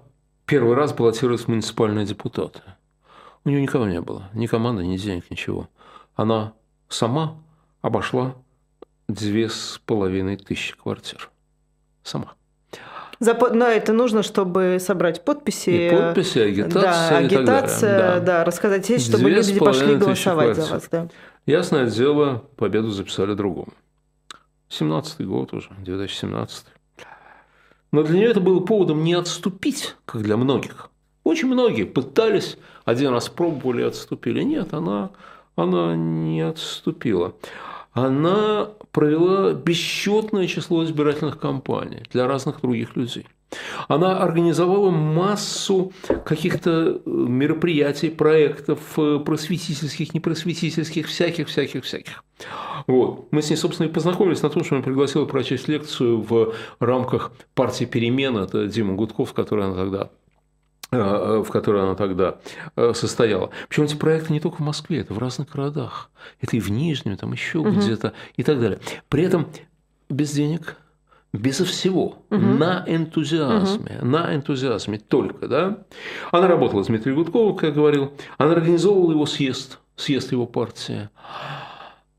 [0.46, 2.62] первый раз баллотировалась в муниципальные депутаты.
[3.44, 5.70] У нее никого не было, ни команды, ни денег, ничего.
[6.16, 6.54] Она
[6.90, 7.38] сама
[7.82, 8.36] обошла
[9.08, 11.30] две с половиной тысячи квартир.
[12.04, 12.34] Сама.
[13.20, 15.70] За, но это нужно, чтобы собрать подписи.
[15.70, 16.82] И подписи, агитация.
[16.82, 18.20] Да, агитация, да.
[18.20, 20.88] да, рассказать есть, чтобы Две люди пошли голосовать за вас.
[20.92, 21.08] Да.
[21.46, 23.74] Ясное дело, победу записали другому.
[24.70, 26.66] 17-й год уже, 2017
[27.96, 30.90] но для нее это было поводом не отступить, как для многих.
[31.24, 34.44] Очень многие пытались, один раз пробовали отступили.
[34.44, 35.12] Нет, она,
[35.56, 37.36] она не отступила.
[37.94, 43.28] Она провела бесчетное число избирательных кампаний для разных других людей.
[43.90, 45.92] Она организовала массу
[46.24, 52.24] каких-то э, мероприятий, проектов э, просветительских, непросветительских, всяких-всяких-всяких.
[52.88, 53.28] Вот.
[53.32, 57.34] Мы с ней, собственно, и познакомились на том, что она пригласила прочесть лекцию в рамках
[57.54, 58.46] партии «Перемена».
[58.46, 60.10] Это Дима Гудков, который она тогда
[60.92, 62.38] в которой она тогда
[62.94, 63.50] состояла.
[63.68, 66.10] Причем эти проекты не только в Москве, это в разных городах.
[66.42, 67.72] Это и в Нижнем, там еще угу.
[67.72, 68.80] где-то и так далее.
[69.10, 69.48] При этом
[70.10, 70.78] без денег,
[71.34, 72.40] безо всего, угу.
[72.40, 74.06] на энтузиазме, угу.
[74.06, 75.78] на энтузиазме только, да.
[76.32, 81.10] Она работала с Дмитрием Гудковым, как я говорил, она организовывала его съезд, съезд его партии.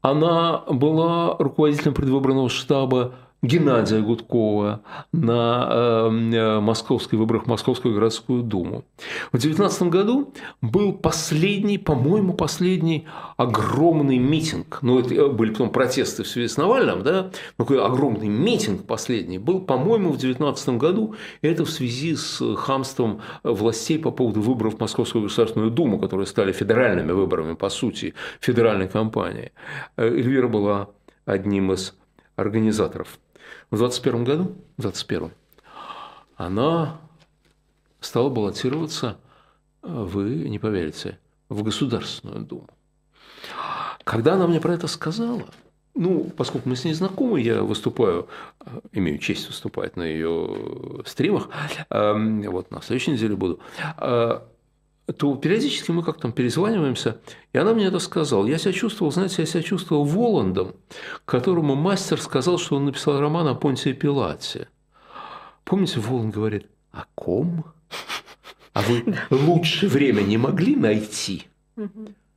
[0.02, 3.14] Она была руководителем предвыборного штаба
[3.46, 4.82] Геннадия Гудкова
[5.12, 8.84] на эм, э, московской выборах в Московскую городскую думу.
[9.28, 13.06] В 2019 году был последний, по-моему, последний
[13.36, 14.80] огромный митинг.
[14.82, 18.84] Ну, это э, были потом протесты в связи с Навальным, да, но такой огромный митинг
[18.84, 21.14] последний был, по-моему, в 2019 году.
[21.40, 26.52] Это в связи с хамством властей по поводу выборов в Московскую государственную думу, которые стали
[26.52, 29.52] федеральными выборами, по сути, федеральной кампании.
[29.96, 30.88] Э, Эльвира была
[31.26, 31.94] одним из
[32.36, 33.18] организаторов.
[33.70, 35.32] В 21 году, в 21
[36.36, 37.00] она
[38.00, 39.18] стала баллотироваться,
[39.82, 42.68] вы не поверите, в Государственную Думу.
[44.04, 45.44] Когда она мне про это сказала,
[45.94, 48.28] ну, поскольку мы с ней знакомы, я выступаю,
[48.92, 51.48] имею честь выступать на ее стримах,
[51.90, 53.60] эм, вот на следующей неделе буду,
[53.98, 54.40] э,
[55.12, 57.20] то периодически мы как там перезваниваемся,
[57.52, 58.46] и она мне это сказала.
[58.46, 60.74] Я себя чувствовал, знаете, я себя чувствовал Воландом,
[61.24, 64.68] которому мастер сказал, что он написал роман о Понтии Пилате.
[65.64, 67.64] Помните, Воланд говорит, о ком?
[68.72, 71.44] А вы лучше время не могли найти,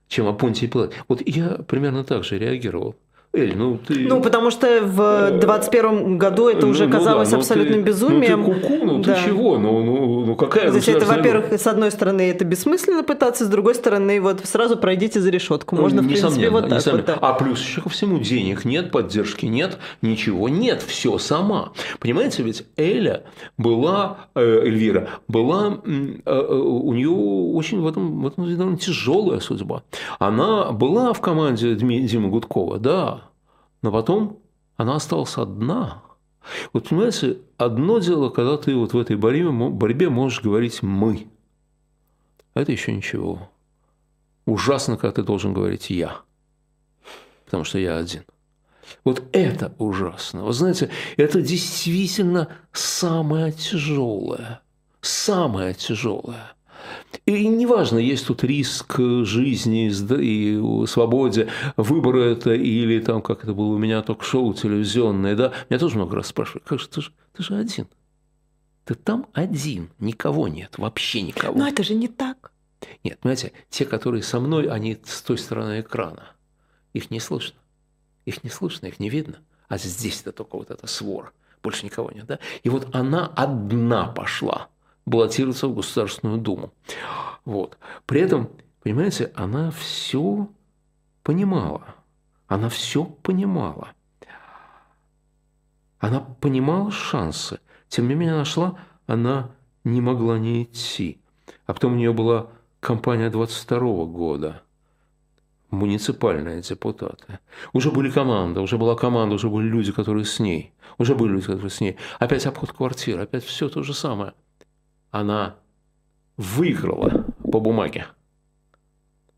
[0.07, 0.95] чем о Понтии Пилате?
[1.07, 2.95] Вот я примерно так же реагировал.
[3.31, 4.07] Эль, ну ты...
[4.07, 8.41] Ну, потому что в 21 году это уже ну, казалось ну, да, абсолютным ты, безумием.
[8.41, 9.13] Ну, ты куку, ну да.
[9.13, 9.59] ты чего?
[9.59, 13.75] Ну, ну, ну какая Значит, это, во-первых, с одной стороны, это бессмысленно пытаться, с другой
[13.75, 15.75] стороны, вот сразу пройдите за решетку.
[15.75, 17.09] Ну, Можно, ну, в принципе, вот так вот.
[17.21, 21.71] А плюс еще ко всему денег нет, поддержки нет, ничего нет, все сама.
[21.99, 23.25] Понимаете, ведь Эля
[23.59, 29.39] была, э, Эльвира, была, э, э, у нее очень в этом, в этом довольно тяжелая
[29.39, 29.83] судьба.
[30.17, 33.19] Она была в команде Димы Гудкова, да,
[33.81, 34.39] но потом
[34.77, 36.03] она осталась одна.
[36.73, 41.27] Вот понимаете, одно дело, когда ты вот в этой борьбе, борьбе можешь говорить «мы».
[42.53, 43.49] Это еще ничего.
[44.45, 46.21] Ужасно, когда ты должен говорить «я».
[47.45, 48.23] Потому что я один.
[49.03, 50.43] Вот это ужасно.
[50.43, 54.61] Вы знаете, это действительно самое тяжелое.
[55.01, 56.53] Самое тяжелое.
[57.25, 63.73] И неважно, есть тут риск жизни и свободе, выбора это или там, как это было
[63.73, 67.43] у меня, ток-шоу телевизионное, да, меня тоже много раз спрашивают, как же ты же, ты
[67.43, 67.87] же один.
[68.85, 71.57] Ты там один, никого нет, вообще никого.
[71.57, 72.51] Но это же не так.
[73.03, 76.31] Нет, понимаете, те, которые со мной, они с той стороны экрана.
[76.93, 77.59] Их не слышно.
[78.25, 79.37] Их не слышно, их не видно.
[79.67, 81.31] А здесь-то только вот эта свора.
[81.61, 82.39] Больше никого нет, да?
[82.63, 84.69] И вот она одна пошла–
[85.09, 86.71] баллотироваться в Государственную Думу.
[87.45, 87.77] Вот.
[88.05, 88.49] При этом,
[88.81, 90.49] понимаете, она все
[91.23, 91.95] понимала.
[92.47, 93.89] Она все понимала.
[95.99, 97.59] Она понимала шансы.
[97.89, 99.49] Тем не менее, она шла, она
[99.83, 101.21] не могла не идти.
[101.65, 102.47] А потом у нее была
[102.79, 104.61] кампания 22 года–
[105.71, 107.39] муниципальные депутаты.
[107.73, 110.73] Уже были команда, уже была команда, уже были люди, которые с ней.
[110.97, 111.97] Уже были люди, которые с ней.
[112.19, 114.33] Опять обход квартиры, опять все то же самое
[115.11, 115.57] она
[116.37, 118.07] выиграла по бумаге.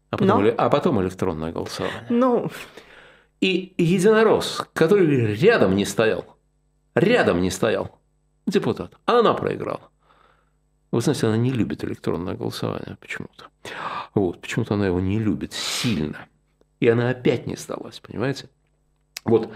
[0.10, 0.53] А потом, Но...
[0.57, 2.05] а потом электронное голосование.
[2.10, 2.51] Ну...
[3.39, 6.38] И единорос, который рядом не стоял,
[6.93, 7.99] рядом не стоял,
[8.45, 9.89] депутат, она проиграла.
[10.91, 13.45] Вы знаете, она не любит электронное голосование почему-то.
[14.13, 16.27] Вот, почему-то она его не любит сильно.
[16.79, 18.47] И она опять не сдалась, понимаете?
[19.23, 19.51] Вот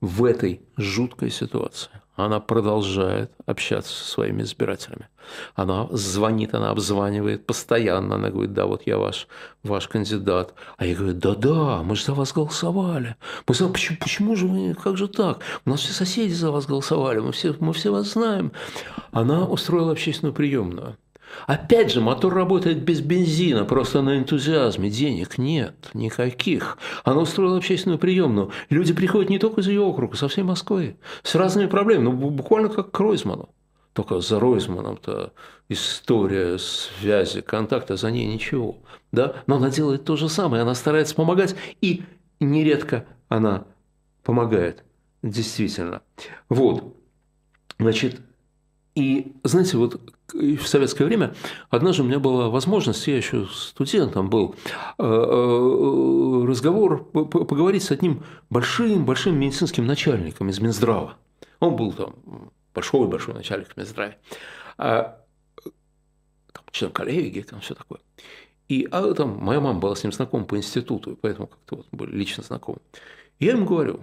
[0.00, 5.08] в этой жуткой ситуации она продолжает общаться со своими избирателями.
[5.54, 8.14] Она звонит, она обзванивает постоянно.
[8.14, 9.28] Она говорит, да, вот я ваш,
[9.62, 10.54] ваш кандидат.
[10.78, 13.16] А я говорю, да-да, мы же за вас голосовали.
[13.46, 13.68] Мы за...
[13.68, 15.40] почему, почему же вы, как же так?
[15.64, 18.52] У нас все соседи за вас голосовали, мы все, мы все вас знаем.
[19.12, 20.96] Она устроила общественную приемную.
[21.46, 24.90] Опять же, мотор работает без бензина, просто на энтузиазме.
[24.90, 26.78] Денег нет никаких.
[27.04, 28.50] Она устроила общественную приемную.
[28.70, 30.96] Люди приходят не только из ее округа, со всей Москвы.
[31.22, 32.04] С разными проблемами.
[32.04, 33.50] Ну, буквально как к Ройзману.
[33.92, 35.32] Только за Ройзманом-то
[35.68, 38.78] история, связи, контакта, за ней ничего.
[39.12, 39.36] Да?
[39.46, 40.62] Но она делает то же самое.
[40.62, 41.54] Она старается помогать.
[41.80, 42.02] И
[42.40, 43.64] нередко она
[44.22, 44.84] помогает
[45.22, 46.02] действительно.
[46.48, 46.94] Вот.
[47.78, 48.20] Значит,
[48.96, 50.00] и, знаете, вот
[50.32, 51.34] в советское время
[51.68, 54.56] однажды у меня была возможность, я еще студентом был,
[54.98, 61.18] э, э, разговор, поговорить с одним большим-большим медицинским начальником из Минздрава.
[61.60, 62.14] Он был там
[62.74, 64.18] большой-большой начальник в Минздраве.
[64.78, 65.20] А,
[65.62, 68.00] там, член коллегии, там все такое.
[68.68, 72.16] И а там моя мама была с ним знакома по институту, поэтому как-то вот были
[72.16, 72.78] лично знакомы.
[73.40, 74.00] Я ему говорю,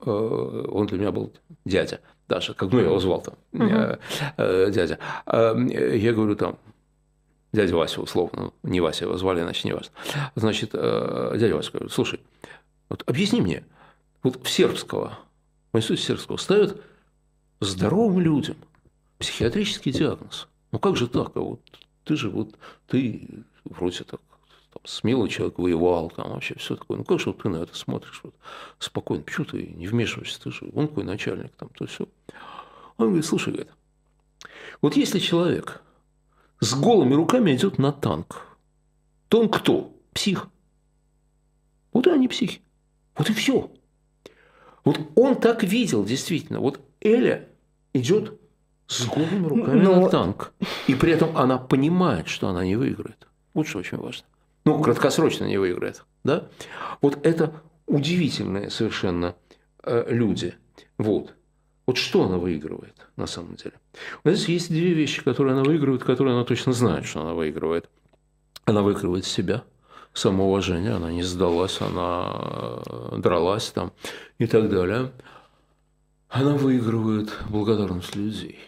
[0.00, 1.34] э, он для меня был
[1.66, 3.98] дядя– даже, как ну я его звал там, угу.
[4.36, 4.98] э, дядя.
[5.26, 5.54] Э,
[5.94, 6.58] я говорю там,
[7.52, 9.90] дядя Вася условно, не Вася его звали, иначе не Вася.
[10.34, 12.20] Значит, э, дядя Вася говорит, слушай,
[12.88, 13.64] вот объясни мне,
[14.22, 15.18] вот в сербского,
[15.72, 16.80] в институте сербского ставят
[17.60, 18.56] здоровым людям
[19.18, 20.48] психиатрический диагноз.
[20.72, 21.36] Ну как же так?
[21.36, 21.60] А вот
[22.04, 22.54] ты же вот,
[22.86, 23.28] ты
[23.64, 24.20] вроде так
[24.74, 26.98] там, смелый человек воевал, там вообще все такое.
[26.98, 28.34] Ну как же вот ты на это смотришь вот,
[28.78, 29.22] спокойно?
[29.22, 30.40] Почему ты не вмешиваешься?
[30.42, 32.08] Ты же он какой начальник, там, то все.
[32.96, 33.72] Он говорит, слушай, говорит,
[34.82, 35.82] вот если человек
[36.60, 38.46] с голыми руками идет на танк,
[39.28, 39.92] то он кто?
[40.12, 40.48] Псих.
[41.92, 42.60] Вот и они психи.
[43.16, 43.70] Вот и все.
[44.84, 46.60] Вот он так видел, действительно.
[46.60, 47.48] Вот Эля
[47.92, 48.40] идет
[48.88, 50.00] с голыми руками Но...
[50.00, 50.52] на танк.
[50.88, 53.28] И при этом она понимает, что она не выиграет.
[53.54, 54.26] Вот что очень важно
[54.64, 56.04] ну, краткосрочно не выиграет.
[56.24, 56.48] Да?
[57.00, 57.52] Вот это
[57.86, 59.34] удивительные совершенно
[59.82, 60.54] э, люди.
[60.98, 61.34] Вот.
[61.86, 63.74] Вот что она выигрывает на самом деле?
[64.24, 67.90] У нас есть две вещи, которые она выигрывает, которые она точно знает, что она выигрывает.
[68.64, 69.64] Она выигрывает себя,
[70.14, 73.92] самоуважение, она не сдалась, она э, дралась там
[74.38, 75.12] и так далее.
[76.28, 78.58] Она выигрывает благодарность людей.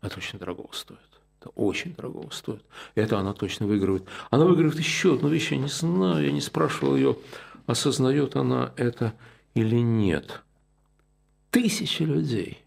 [0.00, 1.09] Это очень дорого стоит.
[1.40, 2.62] Это очень дорого стоит.
[2.94, 4.04] Это она точно выигрывает.
[4.30, 7.16] Она выигрывает еще одну вещь, я не знаю, я не спрашивал ее,
[7.66, 9.14] осознает она это
[9.54, 10.42] или нет.
[11.50, 12.62] Тысячи людей,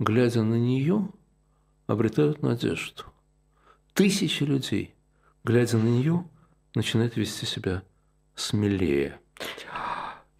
[0.00, 1.10] глядя на нее,
[1.86, 3.04] обретают надежду.
[3.94, 4.92] Тысячи людей,
[5.44, 6.24] глядя на нее,
[6.74, 7.84] начинают вести себя
[8.34, 9.20] смелее.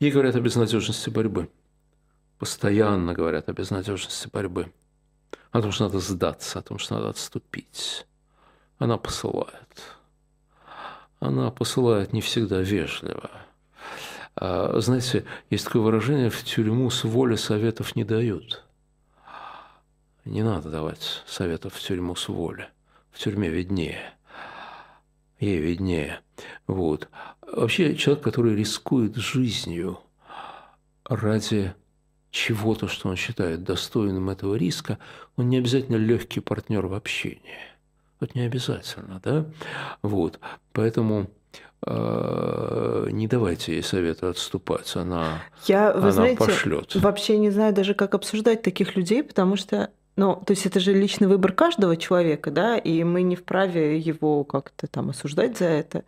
[0.00, 1.48] Ей говорят о безнадежности борьбы.
[2.38, 4.72] Постоянно говорят о безнадежности борьбы
[5.52, 8.06] о том, что надо сдаться, о том, что надо отступить.
[8.78, 9.96] Она посылает.
[11.18, 13.30] Она посылает не всегда вежливо.
[14.36, 18.64] А, знаете, есть такое выражение, в тюрьму с воли советов не дают.
[20.24, 22.68] Не надо давать советов в тюрьму с воли.
[23.10, 24.14] В тюрьме виднее.
[25.40, 26.20] Ей виднее.
[26.66, 27.08] Вот.
[27.42, 30.00] Вообще человек, который рискует жизнью
[31.04, 31.74] ради
[32.30, 34.98] чего-то, что он считает достойным этого риска,
[35.36, 37.58] он не обязательно легкий партнер в общении.
[38.20, 39.46] Вот не обязательно, да?
[40.02, 40.38] Вот.
[40.72, 41.28] Поэтому
[41.86, 46.94] э, не давайте ей совета отступать, она, Я, вы она знаете, пошлет.
[46.96, 50.92] Вообще не знаю даже, как обсуждать таких людей, потому что ну, то есть это же
[50.92, 56.04] личный выбор каждого человека, да, и мы не вправе его как-то там осуждать за это.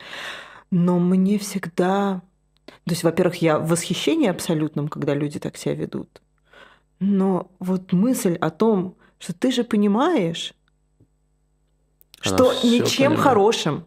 [0.71, 2.21] Но мне всегда
[2.67, 6.21] то есть, во-первых, я в восхищении абсолютном, когда люди так себя ведут.
[7.01, 10.55] Но вот мысль о том, что ты же понимаешь,
[12.25, 13.21] Она что ничем понимает.
[13.21, 13.87] хорошим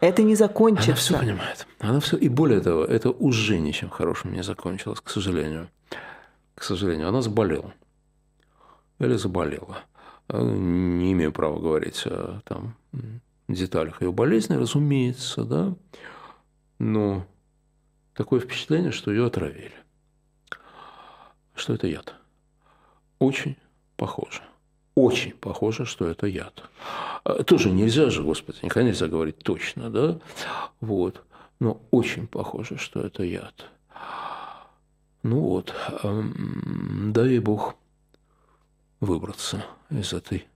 [0.00, 0.90] это не закончится.
[0.90, 1.66] Она все понимает.
[1.80, 2.16] Она все.
[2.16, 5.68] И более того, это уже ничем хорошим не закончилось, к сожалению.
[6.54, 7.74] К сожалению, она заболела.
[8.98, 9.78] Или заболела.
[10.32, 12.76] Не имею права говорить о там,
[13.48, 15.74] деталях ее болезни, разумеется, да.
[16.78, 17.26] Но
[18.18, 19.72] такое впечатление, что ее отравили.
[21.54, 22.16] Что это яд?
[23.20, 23.56] Очень
[23.96, 24.42] похоже.
[24.96, 26.64] Очень похоже, что это яд.
[27.22, 30.18] А, тоже нельзя же, Господи, никогда нельзя говорить точно, да?
[30.80, 31.22] Вот.
[31.60, 33.70] Но очень похоже, что это яд.
[35.22, 37.76] Ну вот, дай Бог
[38.98, 40.48] выбраться из этой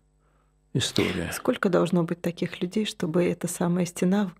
[0.74, 1.30] истории.
[1.32, 4.32] Сколько должно быть таких людей, чтобы эта самая стена,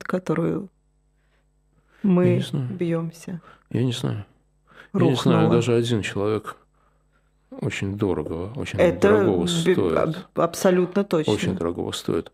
[0.00, 0.70] которую
[2.04, 3.40] мы бьемся.
[3.70, 4.24] Я не знаю.
[4.92, 5.08] Рухнула.
[5.08, 6.56] Я не знаю, даже один человек
[7.60, 10.26] очень дорого, очень Это дорогого стоит.
[10.34, 11.32] Абсолютно точно.
[11.32, 12.32] Очень дорогого стоит.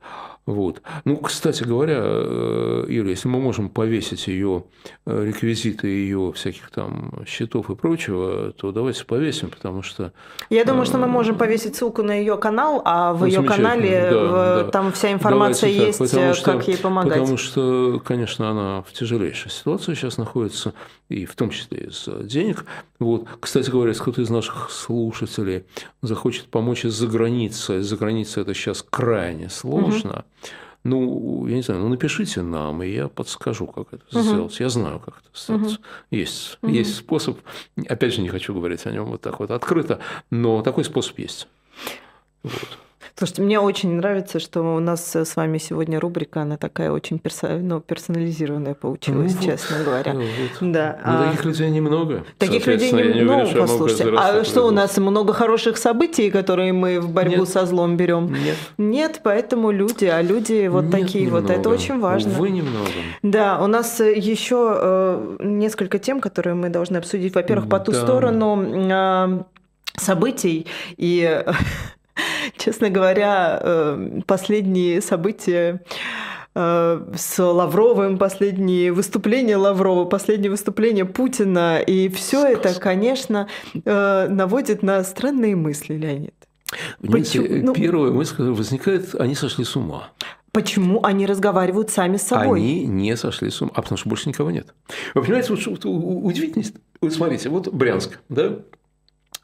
[0.50, 0.82] Вот.
[1.04, 4.64] Ну, кстати говоря, э, Ира, если мы можем повесить ее
[5.06, 10.12] э, реквизиты ее всяких там счетов и прочего, то давайте повесим, потому что...
[10.50, 13.42] Я думаю, что мы э, можем повесить ссылку на ее канал, а в ну, ее
[13.44, 14.64] канале да, в, да.
[14.70, 17.12] там вся информация давайте есть, так, что, как ей помогать.
[17.12, 20.74] Потому что, конечно, она в тяжелейшей ситуации сейчас находится,
[21.08, 22.64] и в том числе из денег.
[22.98, 23.26] Вот.
[23.38, 25.64] Кстати говоря, если кто-то из наших слушателей
[26.02, 30.24] захочет помочь из-за границы, из-за границы это сейчас крайне сложно, угу
[30.82, 34.20] Ну, я не знаю, ну напишите нам, и я подскажу, как это угу.
[34.20, 34.60] сделать.
[34.60, 35.74] Я знаю, как это сделать.
[35.74, 35.82] Угу.
[36.10, 36.72] Есть, угу.
[36.72, 37.38] есть способ.
[37.88, 40.00] Опять же, не хочу говорить о нем вот так вот открыто,
[40.30, 41.48] но такой способ есть.
[42.42, 42.78] Вот.
[43.16, 47.58] Слушайте, мне очень нравится, что у нас с вами сегодня рубрика, она такая очень персо...
[47.58, 50.14] ну, персонализированная получилась, ну, честно вот, говоря.
[50.14, 50.24] Вот.
[50.72, 50.98] Да.
[51.04, 51.26] Ну, а...
[51.26, 52.24] таких людей немного.
[52.38, 53.22] Таких людей немного.
[53.24, 57.48] Ну, уверен, послушайте, а что у нас много хороших событий, которые мы в борьбу Нет.
[57.48, 58.32] со злом берем?
[58.32, 58.56] Нет.
[58.78, 61.42] Нет, поэтому люди, а люди вот Нет, такие немного.
[61.42, 62.32] вот, это очень важно.
[62.32, 62.88] Вы немного.
[63.22, 67.34] Да, у нас еще э, несколько тем, которые мы должны обсудить.
[67.34, 68.00] Во-первых, по ту да.
[68.00, 69.42] сторону э,
[69.96, 71.44] событий и
[72.56, 75.82] Честно говоря, э, последние события
[76.54, 84.82] э, с Лавровым, последние выступления Лаврова, последние выступления Путина, и все это, конечно, э, наводит
[84.82, 86.34] на странные мысли, Леонид.
[87.00, 90.10] Понимаете, ну, первая мысль, возникает, они сошли с ума.
[90.52, 92.58] Почему они разговаривают сами с собой?
[92.58, 94.74] Они не сошли с ума, а потому что больше никого нет.
[95.14, 96.74] Вы понимаете, вот, вот удивительность.
[97.00, 98.58] Вот смотрите, вот Брянск, да,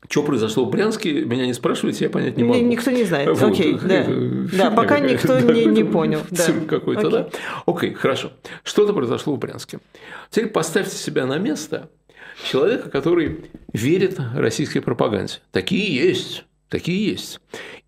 [0.08, 2.60] что произошло в Брянске, меня не спрашивайте, я понять не могу.
[2.60, 3.28] Никто не знает.
[3.28, 3.52] Вот.
[3.52, 4.06] Окей, да.
[4.52, 6.20] да, пока никто не, не понял.
[6.34, 7.28] Цирк какой-то, да?
[7.66, 8.32] Окей, хорошо.
[8.62, 9.78] Что-то произошло в Брянске.
[10.30, 11.90] Теперь поставьте себя на место
[12.44, 15.34] человека, который верит российской пропаганде.
[15.50, 16.44] Такие есть.
[16.68, 17.40] Такие есть.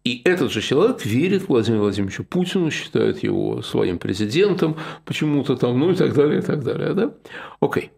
[0.04, 5.90] И этот же человек верит Владимиру Владимировичу Путину, считает его своим президентом, почему-то там, ну
[5.90, 6.94] и так далее, и так далее.
[6.94, 7.12] Да?
[7.60, 7.90] Окей.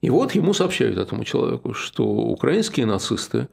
[0.00, 3.48] И вот ему сообщают этому человеку, что украинские нацисты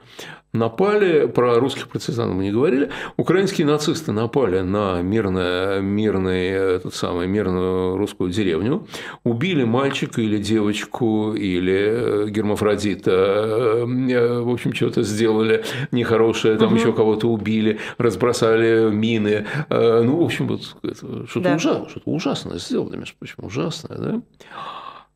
[0.54, 7.28] напали, про русских партизан мы не говорили, украинские нацисты напали на мирное, мирный, этот самый,
[7.28, 8.88] мирную русскую деревню,
[9.24, 16.76] убили мальчика или девочку, или гермафродита, э, в общем, что-то сделали нехорошее, там угу.
[16.76, 21.56] еще кого-то убили, разбросали мины, э, ну, в общем, вот что-то да.
[21.56, 24.22] ужасное, что-то ужасное сделали, между прочим, ужасное, да?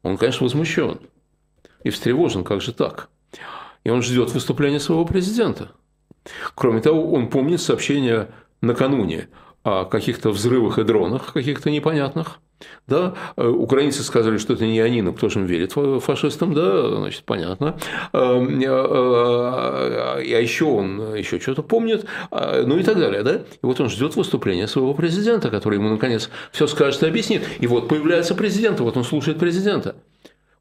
[0.01, 0.97] Он, конечно, возмущен
[1.83, 3.09] и встревожен, как же так?
[3.83, 5.71] И он ждет выступления своего президента.
[6.55, 8.29] Кроме того, он помнит сообщение
[8.61, 9.29] накануне
[9.63, 12.39] о каких-то взрывах и дронах, каких-то непонятных.
[12.87, 16.97] Да, э, украинцы сказали, что это не они, но кто же им верит фашистам, да,
[16.97, 17.77] значит, понятно.
[18.11, 23.35] Эм, э, э, а еще он еще что-то помнит, ну и так далее, да.
[23.35, 27.43] И вот он ждет выступления своего президента, который ему, наконец, все скажет и объяснит.
[27.59, 29.95] И вот появляется президент, вот он слушает президента.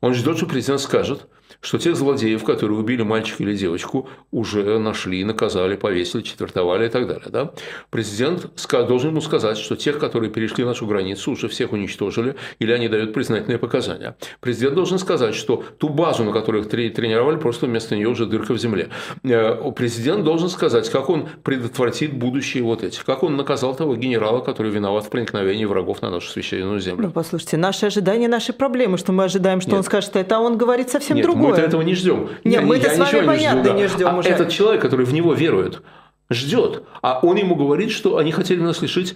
[0.00, 1.26] Он ждет, что президент скажет,
[1.60, 7.06] что тех злодеев, которые убили мальчика или девочку, уже нашли, наказали, повесили, четвертовали и так
[7.06, 7.26] далее.
[7.28, 7.50] Да?
[7.90, 8.48] Президент
[8.86, 13.12] должен ему сказать, что тех, которые перешли нашу границу, уже всех уничтожили, или они дают
[13.12, 14.16] признательные показания.
[14.40, 18.54] Президент должен сказать, что ту базу, на которой их тренировали, просто вместо нее уже дырка
[18.54, 18.90] в земле.
[19.24, 24.40] Э, президент должен сказать, как он предотвратит будущие вот эти, как он наказал того генерала,
[24.40, 27.06] который виноват в проникновении врагов на нашу священную землю.
[27.06, 29.78] Ну, послушайте, наши ожидания, наши проблемы, что мы ожидаем, что Нет.
[29.78, 31.47] он скажет это, а он говорит совсем Нет, другое.
[31.56, 32.30] Мы этого не ждем.
[32.44, 34.08] Нет, мы это с вами понятно не ждем.
[34.08, 35.82] А этот человек, который в него верует,
[36.30, 36.84] ждет.
[37.02, 39.14] А он ему говорит, что они хотели нас лишить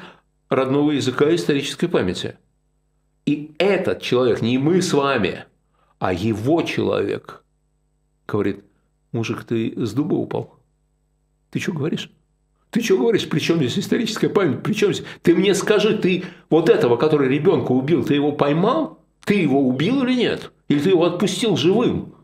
[0.49, 2.37] родного языка и исторической памяти.
[3.27, 5.45] И этот человек, не мы с вами,
[5.99, 7.45] а его человек,
[8.27, 8.65] говорит,
[9.13, 10.59] мужик, ты с дуба упал?
[11.51, 12.11] Ты что говоришь?
[12.71, 13.29] Ты что говоришь?
[13.29, 14.63] При чем здесь историческая память?
[14.63, 15.07] При чем здесь?
[15.23, 18.99] Ты мне скажи, ты вот этого, который ребенка убил, ты его поймал?
[19.25, 20.51] Ты его убил или нет?
[20.69, 22.15] Или ты его отпустил живым?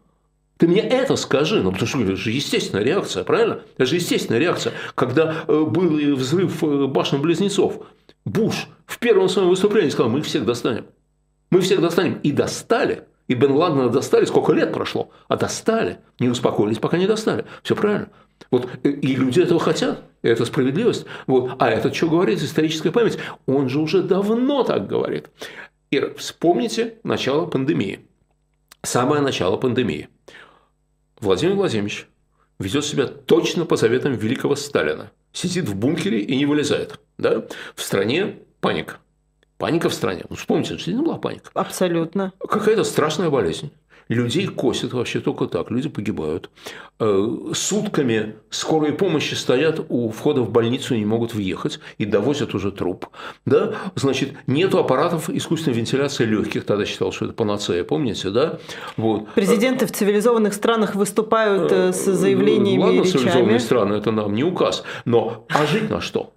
[0.58, 3.62] Ты мне это скажи, ну потому что это же естественная реакция, правильно?
[3.76, 4.74] Это же естественная реакция.
[4.96, 7.86] Когда э, был взрыв э, башен близнецов,
[8.24, 10.86] Буш в первом своем выступлении сказал, мы их всех достанем.
[11.50, 12.18] Мы всех достанем.
[12.22, 13.04] И достали.
[13.28, 15.98] И Бен Ладена достали, сколько лет прошло, а достали.
[16.18, 17.44] Не успокоились, пока не достали.
[17.62, 18.08] Все правильно.
[18.50, 20.02] Вот, э, и люди этого хотят.
[20.22, 21.06] Это справедливость.
[21.28, 21.52] Вот.
[21.60, 22.42] А этот что говорит?
[22.42, 23.18] Историческая память.
[23.46, 25.30] Он же уже давно так говорит.
[25.92, 28.00] И вспомните начало пандемии.
[28.82, 30.08] Самое начало пандемии.
[31.20, 32.06] Владимир Владимирович
[32.58, 35.10] ведет себя точно по заветам великого Сталина.
[35.32, 37.00] Сидит в бункере и не вылезает.
[37.18, 37.46] Да?
[37.74, 38.96] В стране паника.
[39.56, 40.24] Паника в стране.
[40.28, 41.50] Ну, вспомните, действительно была паника.
[41.54, 42.32] Абсолютно.
[42.38, 43.72] Какая-то страшная болезнь.
[44.08, 46.50] Людей косят вообще только так, люди погибают.
[46.98, 52.54] Э, сутками скорые помощи стоят у входа в больницу и не могут въехать, и довозят
[52.54, 53.06] уже труп.
[53.44, 53.74] Да?
[53.94, 58.58] Значит, нет аппаратов искусственной вентиляции легких, тогда считал, что это панацея, помните, да?
[58.96, 59.28] Вот.
[59.34, 63.12] Президенты в цивилизованных странах выступают э, с заявлениями Ладно, и речами.
[63.12, 64.84] цивилизованные страны, это нам не указ.
[65.04, 66.32] Но а жить на что?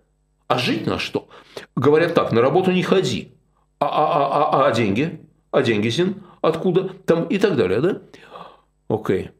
[0.47, 1.29] А жить на что?
[1.77, 3.31] Говорят так, на работу не ходи.
[3.79, 5.21] А, а, а, а, а деньги?
[5.51, 6.15] А деньги, Зин?
[6.41, 8.01] Откуда там и так далее, да?
[8.87, 9.31] Окей.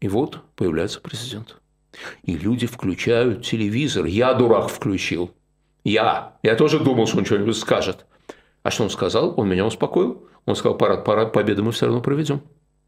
[0.00, 1.56] И вот появляется президент.
[2.22, 4.04] И люди включают телевизор.
[4.04, 5.30] Я, дурак, включил.
[5.84, 6.36] Я.
[6.42, 8.06] Я тоже думал, что он что-нибудь скажет.
[8.62, 9.34] А что он сказал?
[9.38, 10.28] Он меня успокоил.
[10.44, 12.42] Он сказал, парад, парад победы мы все равно проведем.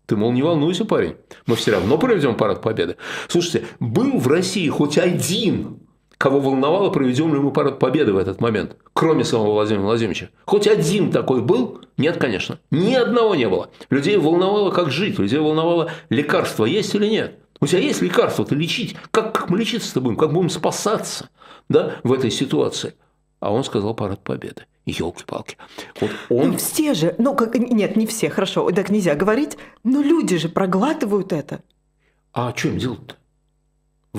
[0.06, 1.16] Ты, мол, не волнуйся, парень,
[1.46, 2.96] мы все равно проведем парад победы.
[3.28, 5.80] Слушайте, был в России хоть один,
[6.18, 10.28] кого волновало, проведем ли мы парад победы в этот момент, кроме самого Владимира Владимировича.
[10.44, 11.80] Хоть один такой был?
[11.96, 12.58] Нет, конечно.
[12.70, 13.70] Ни одного не было.
[13.88, 17.38] Людей волновало, как жить, людей волновало, лекарство есть или нет.
[17.60, 18.96] У тебя есть лекарство-то лечить.
[19.10, 20.16] Как, как мы лечиться-то будем?
[20.16, 21.30] Как будем спасаться
[21.68, 22.94] да, в этой ситуации?
[23.40, 24.62] А он сказал парад победы.
[24.86, 25.56] Елки-палки.
[26.00, 26.52] Вот он...
[26.52, 30.48] Ну, все же, ну, как, нет, не все, хорошо, так нельзя говорить, но люди же
[30.48, 31.60] проглатывают это.
[32.32, 33.16] А что им делать-то?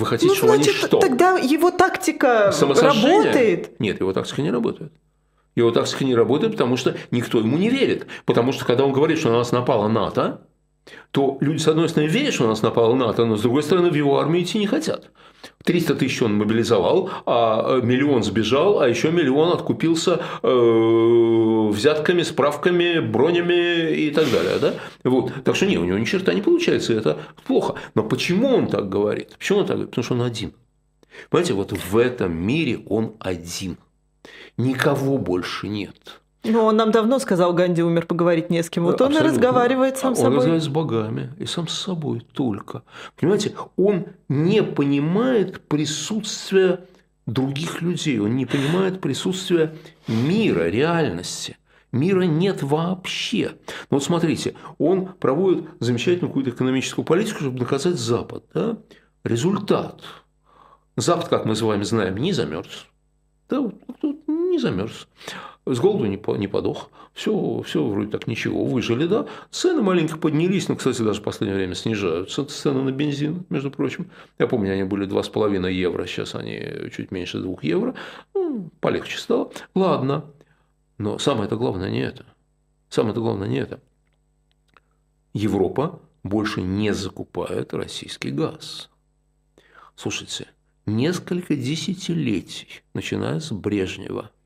[0.00, 0.98] Вы хотите, ну, чтобы значит, они что?
[0.98, 3.78] тогда его тактика работает.
[3.78, 4.92] Нет, его тактика не работает.
[5.54, 8.06] Его тактика не работает, потому что никто ему не верит.
[8.24, 10.40] Потому что когда он говорит, что на нас напала НАТО,
[11.10, 13.90] то люди, с одной стороны, верят, что у нас напала НАТО, но с другой стороны,
[13.90, 15.10] в его армию идти не хотят.
[15.64, 23.00] 300 тысяч он мобилизовал, а э, миллион сбежал, а еще миллион откупился э, взятками, справками,
[23.00, 24.58] бронями и так далее.
[24.58, 24.74] Да?
[25.04, 25.32] Вот.
[25.44, 27.74] Так что нет, у него ни черта не получается, это плохо.
[27.94, 29.36] Но почему он так говорит?
[29.38, 29.90] Почему он так говорит?
[29.90, 30.52] Потому что он один.
[31.28, 33.76] Понимаете, вот в этом мире он один.
[34.56, 36.19] Никого больше нет.
[36.42, 38.84] Ну, он нам давно сказал, Ганди умер, поговорить не с кем.
[38.84, 40.30] Вот он и разговаривает сам с собой.
[40.30, 42.82] Он разговаривает с богами и сам с собой только.
[43.18, 46.86] Понимаете, он не понимает присутствия
[47.26, 49.74] других людей, он не понимает присутствия
[50.08, 51.58] мира, реальности.
[51.92, 53.52] Мира нет вообще.
[53.90, 58.44] Ну вот смотрите, он проводит замечательную какую-то экономическую политику, чтобы наказать Запад.
[58.54, 58.78] Да?
[59.24, 60.00] Результат.
[60.96, 62.86] Запад, как мы с вами знаем, не замерз.
[63.48, 63.70] Да,
[64.26, 65.08] не замерз
[65.74, 69.26] с голоду не, не подох, все, все вроде так ничего, выжили, да.
[69.50, 72.44] Цены маленько поднялись, но, кстати, даже в последнее время снижаются.
[72.44, 74.10] Цены на бензин, между прочим.
[74.38, 77.94] Я помню, они были 2,5 евро, сейчас они чуть меньше 2 евро.
[78.34, 79.52] Ну, полегче стало.
[79.74, 80.24] Ладно.
[80.98, 82.26] Но самое-то главное не это.
[82.88, 83.80] Самое-то главное не это.
[85.32, 88.90] Европа больше не закупает российский газ.
[89.94, 90.48] Слушайте,
[90.86, 94.30] несколько десятилетий, начиная с Брежнева–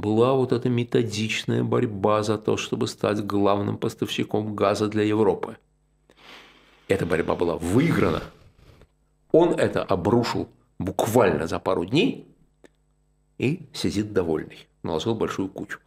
[0.00, 5.56] была вот эта методичная борьба за то, чтобы стать главным поставщиком газа для Европы.
[6.88, 8.22] Эта борьба была выиграна.
[9.32, 10.48] Он это обрушил
[10.78, 12.26] буквально за пару дней
[13.38, 14.66] и сидит довольный.
[14.82, 15.78] Наложил большую кучу.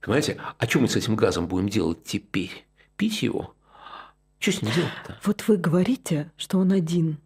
[0.00, 2.64] Понимаете, а что мы с этим газом будем делать теперь?
[2.96, 3.54] Пить его?
[4.38, 5.18] Что с ним делать-то?
[5.24, 7.18] Вот вы говорите, что он один.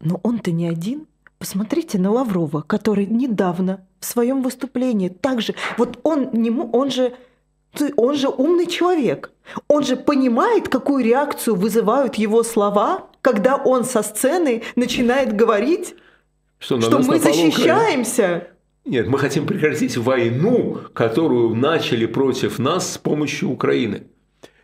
[0.00, 1.06] Но он-то не один.
[1.38, 7.14] Посмотрите на Лаврова, который недавно в своем выступлении также, вот он, не, он же
[7.96, 9.32] он же умный человек.
[9.68, 15.94] Он же понимает, какую реакцию вызывают его слова, когда он со сцены начинает говорить,
[16.58, 18.48] что, что мы защищаемся.
[18.86, 24.04] Нет, мы хотим прекратить войну, которую начали против нас с помощью Украины.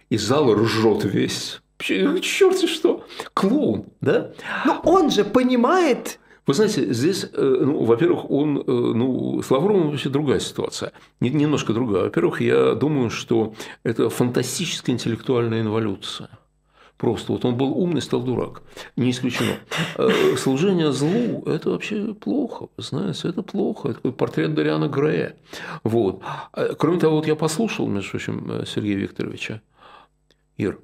[0.09, 1.61] И зал ржет весь.
[1.79, 4.31] Черт что, клоун, да?
[4.65, 9.91] Но он же понимает вы знаете, здесь, э, ну, во-первых, он, э, ну, с Лавровым
[9.91, 12.05] вообще другая ситуация, немножко другая.
[12.05, 16.31] Во-первых, я думаю, что это фантастическая интеллектуальная инволюция.
[16.97, 18.63] Просто вот он был умный, стал дурак.
[18.97, 19.55] Не исключено.
[19.97, 23.91] Э, служение злу– это вообще плохо, знаете, это плохо.
[23.91, 25.37] Это такой портрет Дариана Грея.
[25.85, 26.23] Вот.
[26.79, 29.63] Кроме того, вот я послушал, между прочим, Сергея Викторовича.
[30.57, 30.81] Ир,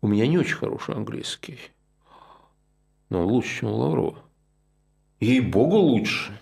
[0.00, 1.58] у меня не очень хороший английский,
[3.10, 4.29] но лучше, чем у Лаврова.
[5.20, 6.32] Ей-богу лучше.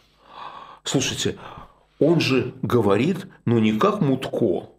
[0.84, 1.36] Слушайте,
[1.98, 4.70] он же говорит, ну не как Мутко,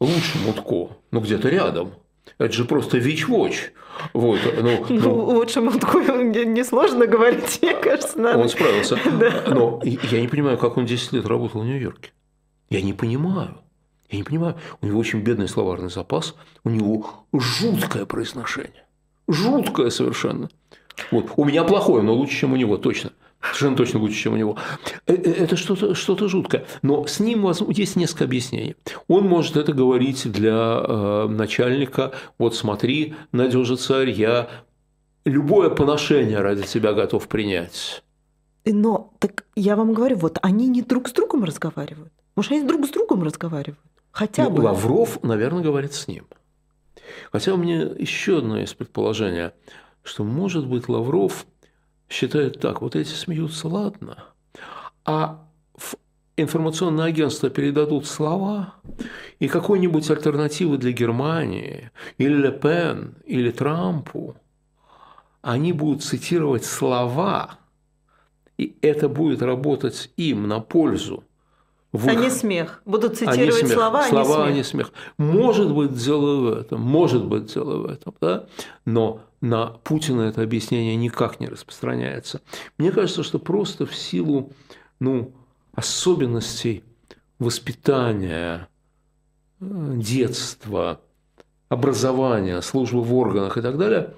[0.00, 1.92] лучше Мутко, но где-то рядом.
[2.38, 3.72] Это же просто ВИЧ-ВОЧ.
[4.14, 8.18] Вот, ну, ну, ну, лучше Мутко несложно говорить, мне кажется.
[8.18, 8.38] Надо.
[8.38, 8.98] Он справился.
[9.20, 9.44] да.
[9.48, 12.10] Но я не понимаю, как он 10 лет работал в Нью-Йорке.
[12.70, 13.58] Я не понимаю.
[14.10, 14.56] Я не понимаю.
[14.80, 16.34] У него очень бедный словарный запас,
[16.64, 18.86] у него жуткое произношение.
[19.28, 20.48] Жуткое совершенно.
[21.10, 21.32] Вот.
[21.36, 23.12] У меня плохое, но лучше, чем у него, точно.
[23.42, 24.56] Совершенно точно лучше, чем у него.
[25.06, 26.64] Э, э, это что-то что жуткое.
[26.82, 28.76] Но с ним есть несколько объяснений.
[29.08, 32.12] Он может это говорить для э, начальника.
[32.38, 34.48] Вот смотри, надежа царь, я
[35.24, 38.04] любое поношение ради тебя готов принять.
[38.64, 42.12] Но так я вам говорю, вот они не друг с другом разговаривают.
[42.36, 43.80] Может, они друг с другом разговаривают?
[44.12, 44.62] Хотя ну, бы.
[44.62, 46.26] Лавров, наверное, говорит с ним.
[47.32, 49.52] Хотя у меня еще одно есть предположение–
[50.02, 51.46] что, может быть, Лавров
[52.08, 54.24] считает так, вот эти смеются, ладно,
[55.04, 55.44] а
[55.74, 55.96] в
[56.36, 58.74] информационное агентство передадут слова,
[59.38, 64.36] и какой-нибудь альтернативы для Германии, или Ле Пен, или Трампу,
[65.40, 67.58] они будут цитировать слова
[68.62, 71.24] и это будет работать им на пользу,
[71.92, 72.12] в их...
[72.12, 72.80] А не смех.
[72.84, 73.72] Будут цитировать они смех.
[73.72, 74.92] слова, слова, а не смех.
[75.18, 78.46] Может быть, дело в этом, может быть, дело в этом, да?
[78.84, 82.40] но на Путина это объяснение никак не распространяется.
[82.78, 84.52] Мне кажется, что просто в силу
[84.98, 85.34] ну,
[85.74, 86.84] особенностей
[87.38, 88.68] воспитания,
[89.60, 91.02] э, детства,
[91.68, 94.14] образования, службы в органах и так далее,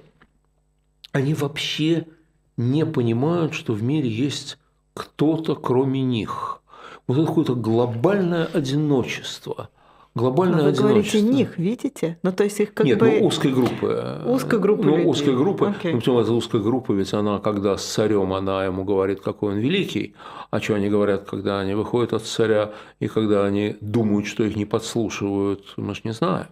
[1.11, 2.07] они вообще
[2.55, 4.57] не понимают, что в мире есть
[4.93, 6.61] кто-то кроме них–
[7.07, 9.69] вот это какое-то глобальное одиночество.
[10.15, 10.87] Глобальное Но вы одиночество.
[10.87, 12.17] говорите них, видите?
[12.23, 13.11] Ну, то есть их как Нет, бы...
[13.19, 14.21] ну, узкой группы.
[14.25, 15.05] Узкой группы Ну, людей.
[15.09, 15.65] узкой группы.
[15.65, 15.91] Okay.
[15.91, 19.59] Ну, причем эта узкая группа, ведь она, когда с царем, она ему говорит, какой он
[19.59, 20.15] великий.
[20.51, 24.55] А что они говорят, когда они выходят от царя, и когда они думают, что их
[24.55, 26.47] не подслушивают, мы же не знаем.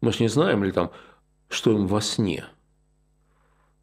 [0.00, 0.92] Мы же не знаем, или там,
[1.48, 2.44] что им во сне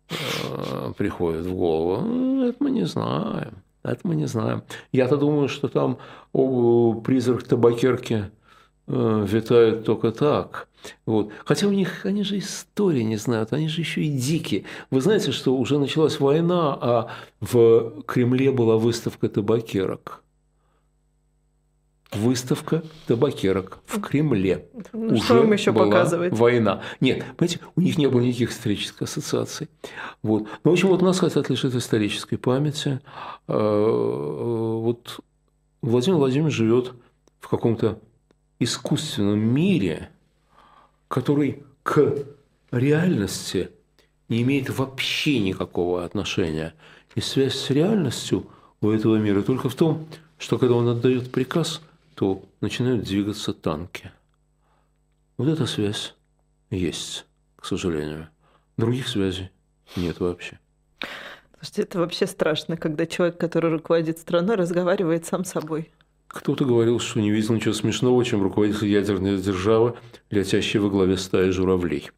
[0.10, 2.42] э, приходит в голову.
[2.44, 3.56] Это мы не знаем.
[3.84, 4.64] Это мы не знаем.
[4.94, 5.98] Я-то думаю, что там
[6.32, 8.32] о, призрак табакерки
[8.88, 10.68] э, витает только так.
[11.06, 11.32] Вот.
[11.46, 14.66] Хотя у них, они же истории не знают, они же еще и дикие.
[14.92, 17.08] Вы знаете, что уже началась война, а
[17.40, 20.24] в Кремле была выставка табакерок.
[22.12, 24.68] Выставка табакерок в Кремле.
[24.92, 26.34] Ну, Уже что им еще была показывать?
[26.34, 26.82] Война.
[27.00, 29.68] Нет, понимаете, у них не было никаких исторических ассоциаций.
[30.22, 30.44] Вот.
[30.64, 33.00] Ну, в общем, вот нас хотят лишить исторической памяти.
[33.48, 35.22] А, вот
[35.82, 36.94] Владимир Владимирович живет
[37.40, 38.00] в каком-то
[38.60, 40.10] искусственном мире,
[41.08, 42.26] который к
[42.72, 43.70] реальности
[44.30, 46.74] не имеет вообще никакого отношения.
[47.16, 48.48] И связь с реальностью
[48.82, 51.82] у этого мира только в том, что когда он отдает приказ–
[52.16, 54.12] то начинают двигаться танки.
[55.38, 56.16] Вот эта связь
[56.70, 57.26] есть,
[57.56, 58.30] к сожалению.
[58.78, 59.50] Других связей
[59.96, 60.60] нет вообще.
[61.60, 65.92] Слушайте, это вообще страшно, когда человек, который руководит страной, разговаривает сам собой.
[66.34, 69.94] Кто-то говорил, что не видел ничего смешного, чем руководитель ядерной державы,
[70.32, 72.10] летящий во главе стаи журавлей.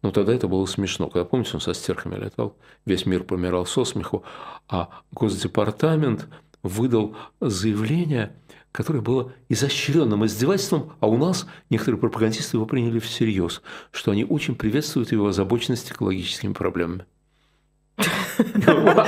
[0.00, 1.10] Но тогда это было смешно.
[1.10, 4.24] Когда, помните, он со стерхами летал, весь мир помирал со смеху,
[4.66, 6.26] а Госдепартамент
[6.62, 8.34] выдал заявление,
[8.72, 13.60] которое было изощренным издевательством, а у нас некоторые пропагандисты его приняли всерьез,
[13.92, 17.04] что они очень приветствуют его озабоченность экологическими проблемами.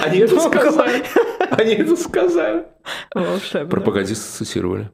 [0.04, 1.04] Они это сказали.
[1.50, 2.66] Они это сказали.
[3.68, 4.90] Пропагандисты цитировали.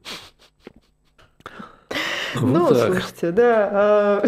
[2.35, 4.23] Ну, слушайте, да.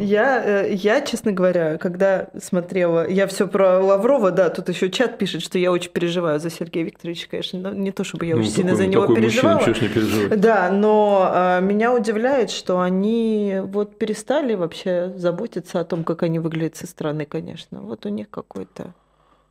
[0.00, 5.18] Я, э, я, честно говоря, когда смотрела, я все про Лаврова, да, тут еще чат
[5.18, 8.50] пишет, что я очень переживаю за Сергея Викторовича, конечно, не то чтобы я ну, очень
[8.50, 9.56] сильно за него переживала.
[9.56, 10.40] Мужчина, не переживать.
[10.40, 16.38] Да, но а, меня удивляет, что они вот перестали вообще заботиться о том, как они
[16.38, 17.80] выглядят со стороны, конечно.
[17.80, 18.94] Вот у них какой-то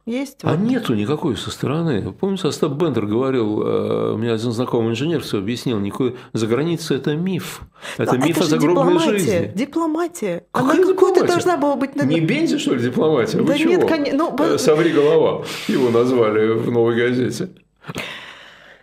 [0.10, 0.40] есть?
[0.44, 0.60] А вот.
[0.60, 2.12] нету никакой со стороны.
[2.12, 6.98] Помните, Остап Бендер говорил, э, у меня один знакомый инженер все объяснил, никакой за границей
[6.98, 7.62] это миф.
[7.98, 9.52] Это Но миф это о загробной дипломатия, жизни.
[9.56, 10.44] Дипломатия.
[10.52, 11.96] Какая Она какой-то должна была быть...
[11.96, 13.38] Не Бензи, что ли, дипломатия?
[13.38, 14.18] Да Вы нет, конечно.
[14.18, 15.46] Ну, э, Соври голова.
[15.68, 17.50] Его назвали в новой газете.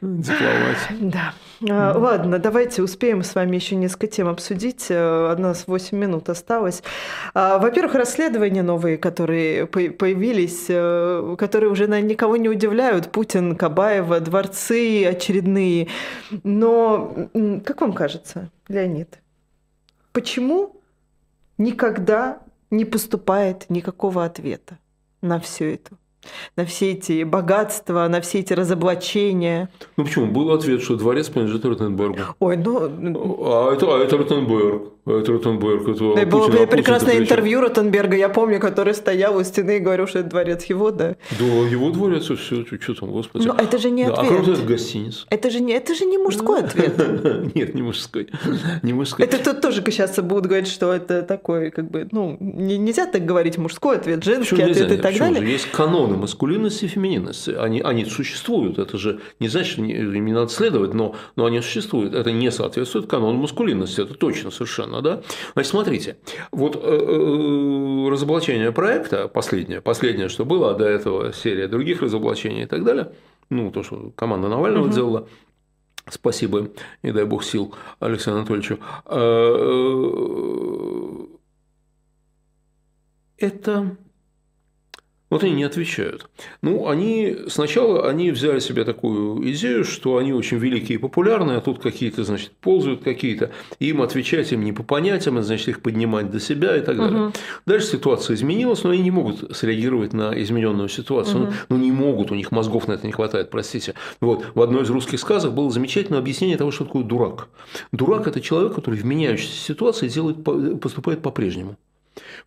[0.01, 0.97] Дипломатия.
[1.01, 1.35] Да.
[1.63, 4.91] А, ладно, давайте успеем с вами еще несколько тем обсудить.
[4.91, 6.83] У нас 8 минут осталось.
[7.35, 13.11] А, во-первых, расследования новые, которые появились, э, которые уже наверное, никого не удивляют.
[13.11, 15.89] Путин, Кабаева, дворцы очередные.
[16.43, 17.31] Но
[17.65, 19.19] как вам кажется, Леонид,
[20.13, 20.81] почему
[21.57, 22.39] никогда
[22.71, 24.79] не поступает никакого ответа
[25.23, 25.97] на все это?
[26.57, 29.69] На все эти богатства, на все эти разоблачения.
[29.97, 30.27] Ну почему?
[30.27, 32.19] Был ответ, что дворец принадлежит Ротенбергу.
[32.41, 33.39] Ой, ну...
[33.45, 34.96] А это, а это Ротенберг.
[35.07, 35.89] Это Ротенберг.
[35.89, 40.09] Это да, было Путин, прекрасное интервью Ротенберга, я помню, который стоял у стены и говорил,
[40.09, 41.17] что это дворец его, да.
[41.39, 43.47] Да, его дворец, все, что там, господи.
[43.47, 44.33] Но это же не да, ответ.
[44.33, 45.27] А кроме это гостиница.
[45.31, 46.97] Это же не, это же не мужской ответ.
[47.55, 48.29] Нет, не мужской.
[48.83, 49.25] Не мужской.
[49.25, 53.59] Это тут тоже сейчас будут говорить, что это такой, как бы, ну, нельзя так говорить,
[53.59, 55.49] мужской ответ, женский ответ и так далее.
[55.49, 57.51] Есть каноны маскулинности и фемининности.
[57.51, 58.79] Они, они существуют.
[58.79, 62.15] Это же не значит, им не надо следовать, но, но они существуют.
[62.15, 64.01] Это не соответствует канону маскулинности.
[64.01, 65.23] Это точно совершенно, да?
[65.55, 66.17] Значит, смотрите,
[66.53, 72.63] вот э, э, разоблачение проекта, последнее, последнее, что было, а до этого серия других разоблачений
[72.63, 73.13] и так далее,
[73.51, 74.93] ну, то, что команда Навального угу.
[74.93, 75.29] делала,
[76.09, 76.69] спасибо
[77.03, 80.37] и дай бог сил Александру Анатольевичу, э,
[83.39, 83.97] это
[85.29, 86.29] Вот они не отвечают.
[86.63, 91.61] Ну, они сначала они взяли себе такую идею, что они очень великие и популярные, а
[91.61, 93.51] тут какие-то, значит, ползают какие-то,
[93.81, 97.27] им отвечать им не по понятиям, значит, их поднимать до себя и так далее.
[97.27, 97.33] Угу.
[97.67, 101.45] Дальше ситуация изменилась, но они не могут среагировать на измененную ситуацию.
[101.45, 101.53] Угу.
[101.71, 103.95] Ну, не могут, у них мозгов на это не хватает, простите.
[104.21, 107.49] Вот, в одной из русских сказок было замечательное объяснение того, что такое дурак.
[107.91, 110.45] Дурак– это человек, который в меняющейся ситуации делает,
[110.81, 111.77] поступает по-прежнему.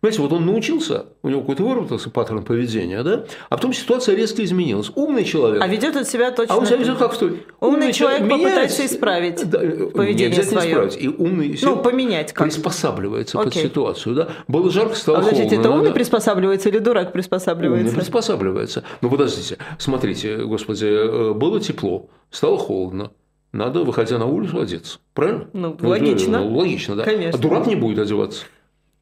[0.00, 4.42] Понимаете, вот он научился, у него какой-то выработался паттерн поведения, да, а потом ситуация резко
[4.42, 4.90] изменилась.
[4.94, 5.62] Умный человек.
[5.62, 6.54] А ведет он себя точно.
[6.54, 7.28] А он себя ведет как в той.
[7.60, 10.70] Умный, умный человек меняет, попытается исправить да, поведение свое.
[10.70, 10.96] исправить.
[10.98, 12.46] И умный ну, поменять как?
[12.46, 13.52] приспосабливается Окей.
[13.52, 14.14] под ситуацию.
[14.14, 14.28] Да?
[14.48, 15.68] Было жарко, стало а, подождите, холодно.
[15.68, 15.94] это умный да.
[15.94, 17.88] приспосабливается или дурак приспосабливается?
[17.88, 18.84] Умный приспосабливается.
[19.02, 23.10] Ну, подождите, смотрите, господи, э, было тепло, стало холодно.
[23.52, 24.98] Надо, выходя на улицу, одеться.
[25.12, 25.48] Правильно?
[25.52, 26.38] Ну, логично.
[26.38, 27.04] Ну, логично, да.
[27.04, 27.38] Конечно.
[27.38, 28.44] А дурак не будет одеваться.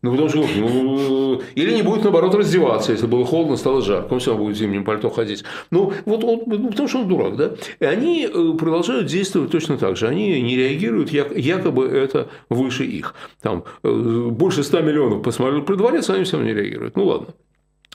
[0.01, 4.21] Ну, потому что, ну, или не будет, наоборот, раздеваться, если было холодно, стало жарко, он
[4.21, 5.43] все равно будет в зимнем пальто ходить.
[5.73, 7.55] Ну, вот он, ну, потому что он дурак, да?
[7.81, 10.07] И они э, продолжают действовать точно так же.
[10.07, 13.17] Они не реагируют, якобы это выше их.
[13.43, 16.97] Там э, больше 100 миллионов посмотрели при дворец, они все равно не реагируют.
[16.97, 17.35] Ну, ладно.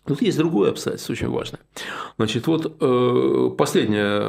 [0.06, 1.62] Тут есть другое обстоятельство, очень важное.
[2.18, 4.20] Значит, вот э, последнее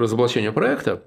[0.00, 0.98] разоблачение проекта Э,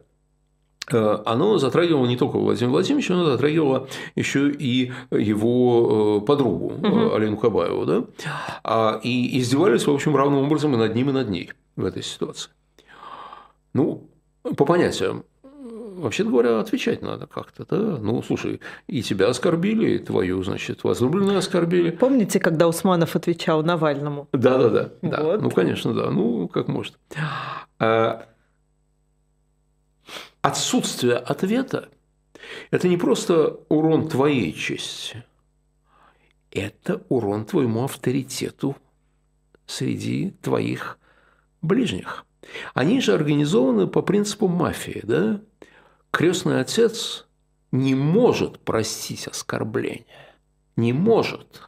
[0.88, 7.13] оно затрагивало не только Владимира Владимировича, оно затрагивало еще и его э, подругу угу.
[7.15, 7.86] Алену Кабаеву.
[7.86, 8.03] Да?
[8.63, 12.03] А, и издевались, в общем, равным образом и над ним, и над ней в этой
[12.03, 12.51] ситуации.
[13.73, 14.07] Ну,
[14.55, 17.97] по понятиям, вообще говоря, отвечать надо как-то, да?
[17.99, 21.91] Ну, слушай, и тебя оскорбили, и твою, значит, возлюбленную оскорбили.
[21.91, 24.27] Помните, когда Усманов отвечал Навальному?
[24.31, 24.89] Да, да, да.
[25.01, 25.11] Вот.
[25.11, 25.38] да.
[25.39, 26.09] Ну, конечно, да.
[26.09, 26.93] Ну, как может.
[30.45, 31.89] Отсутствие ответа–
[32.69, 35.23] это не просто урон твоей чести,
[36.51, 38.75] это урон твоему авторитету
[39.65, 40.99] среди твоих
[41.63, 42.27] ближних.
[42.75, 45.41] Они же организованы по принципу мафии, да?
[46.11, 47.25] Крестный отец
[47.71, 50.05] не может простить оскорбление,
[50.75, 51.63] не может,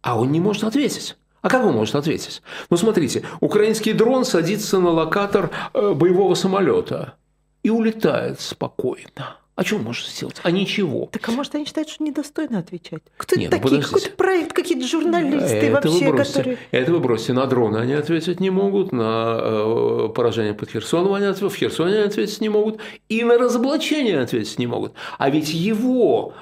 [0.00, 1.16] а он не может ответить.
[1.40, 2.42] А как он может ответить?
[2.68, 7.14] Ну, смотрите, украинский дрон садится на локатор э, боевого самолета
[7.62, 9.36] и улетает спокойно.
[9.60, 10.36] А что может сделать?
[10.42, 11.10] А ничего.
[11.12, 13.02] Так а может они считают, что недостойно отвечать?
[13.18, 13.82] Кто Нет, это ну, такие?
[13.82, 16.58] Какой-то проект, какие-то журналисты это вообще, вы бросите, которые...
[16.70, 17.32] Это вы бросите.
[17.34, 21.96] На дроны они ответить не могут, на э, поражение под Херсоном они ответить, в Херсоне
[21.96, 22.80] они ответить не могут,
[23.10, 24.94] и на разоблачение ответить не могут.
[25.18, 26.32] А ведь его,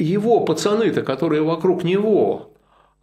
[0.00, 2.50] его пацаны-то, которые вокруг него,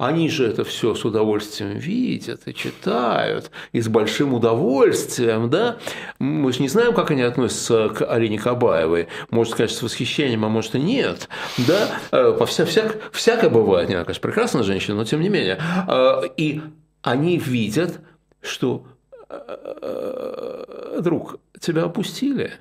[0.06, 5.78] они же это все с удовольствием видят и читают, и с большим удовольствием, да?
[6.20, 9.08] Мы же не знаем, как они относятся к Алене Кабаевой.
[9.30, 11.30] Может, конечно, с восхищением, а может и нет,
[11.68, 11.88] да?
[12.12, 13.89] Э, по вся, всяк, всякое бывает.
[13.89, 15.60] Она, конечно, прекрасная женщина, но тем не менее.
[15.88, 16.62] Э, и
[17.01, 18.01] они видят,
[18.41, 18.86] что
[19.30, 22.54] э, друг, тебя опустили,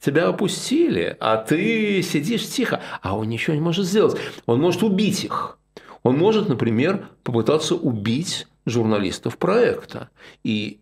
[0.00, 4.16] тебя опустили, а ты сидишь тихо, а он ничего не может сделать.
[4.46, 5.58] Он может убить их.
[6.06, 10.10] Он может, например, попытаться убить журналистов проекта.
[10.44, 10.80] И,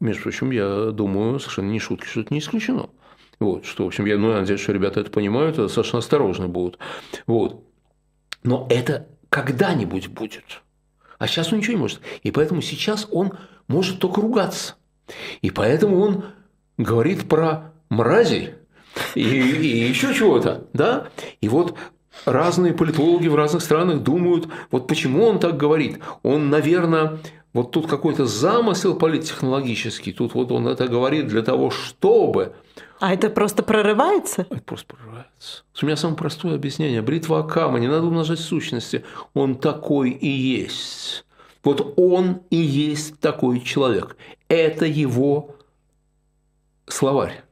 [0.00, 2.90] между прочим, я думаю, совершенно не шутки, что это не исключено.
[3.38, 6.78] Вот, что, в общем, я ну, надеюсь, что ребята это понимают, достаточно осторожны будут.
[7.26, 7.64] Вот.
[8.42, 10.62] Но это когда-нибудь будет.
[11.18, 12.00] А сейчас он ничего не может.
[12.22, 13.32] И поэтому сейчас он
[13.68, 14.74] может только ругаться.
[15.40, 16.24] И поэтому он
[16.76, 18.54] говорит про мрази
[19.14, 20.66] и, и еще чего-то.
[20.72, 21.08] Да?
[21.40, 21.76] И вот
[22.24, 25.98] разные политологи в разных странах думают, вот почему он так говорит.
[26.22, 27.18] Он, наверное,
[27.52, 32.52] вот тут какой-то замысел политтехнологический, тут вот он это говорит для того, чтобы...
[33.00, 34.42] А это просто прорывается?
[34.42, 35.62] Это просто прорывается.
[35.80, 37.00] У меня самое простое объяснение.
[37.00, 39.04] Бритва Акама, не надо умножать сущности.
[39.34, 41.24] Он такой и есть.
[41.62, 44.16] Вот он и есть такой человек.
[44.48, 45.54] Это его
[46.86, 47.42] словарь.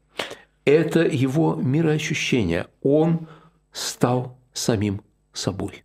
[0.65, 2.67] Это его мироощущение.
[2.83, 3.29] Он
[3.73, 5.03] стал самим
[5.33, 5.85] собой.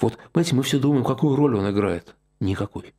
[0.00, 2.14] Вот, понимаете, мы все думаем, какую роль он играет.
[2.40, 2.94] Никакой.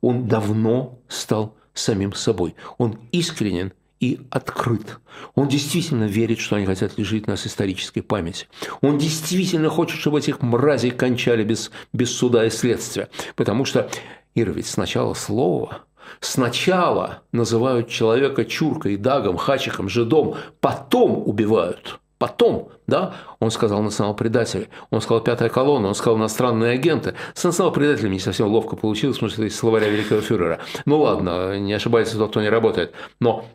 [0.00, 2.54] Он давно стал самим собой.
[2.78, 4.98] Он искренен и открыт.
[5.34, 8.48] Он действительно верит, что они хотят лежить нас исторической памяти.
[8.80, 13.08] Он действительно хочет, чтобы этих мразей кончали без, без суда и следствия.
[13.36, 13.90] Потому что,
[14.34, 15.82] Ира, ведь сначала слово,
[16.20, 25.00] сначала называют человека чуркой, дагом, хачиком, жидом, потом убивают– Потом, да, он сказал национал-предатели, он
[25.00, 27.14] сказал пятая колонна, он сказал иностранные агенты.
[27.32, 30.60] С национал-предателями не совсем ловко получилось, потому что из словаря великого фюрера.
[30.84, 32.92] Ну ладно, не ошибается тот, кто не работает.
[33.20, 33.46] Но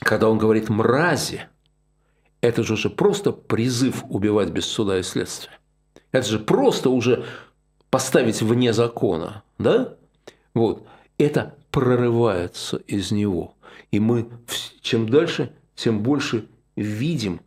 [0.00, 1.46] когда он говорит «мрази»,
[2.40, 5.60] это же уже просто призыв убивать без суда и следствия.
[6.10, 7.24] Это же просто уже
[7.90, 9.94] поставить вне закона, да,
[10.52, 10.84] вот,
[11.16, 13.54] это прорывается из него.
[13.92, 14.28] И мы
[14.80, 17.40] чем дальше, тем больше видим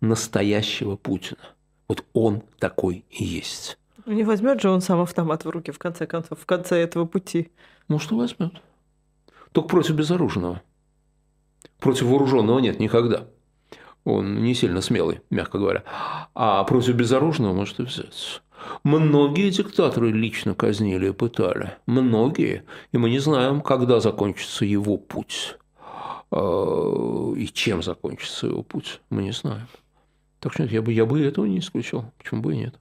[0.00, 1.40] настоящего Путина.
[1.88, 3.78] Вот он такой и есть.
[4.06, 7.50] Не возьмет же он сам автомат в руки, в конце концов, в конце этого пути.
[7.88, 8.52] Может, и возьмет.
[9.52, 10.62] Только против безоружного.
[11.80, 13.26] Против вооруженного нет никогда.
[14.04, 15.82] Он не сильно смелый, мягко говоря.
[16.34, 18.40] А против безоружного может и взяться.
[18.84, 21.76] Многие диктаторы лично казнили и пытали.
[21.86, 22.64] Многие.
[22.92, 25.56] И мы не знаем, когда закончится его путь.
[26.30, 29.00] А, и чем закончится его путь.
[29.10, 29.66] Мы не знаем.
[30.46, 32.04] Так что нет, я бы, я бы этого не исключил.
[32.18, 32.76] Почему бы и нет?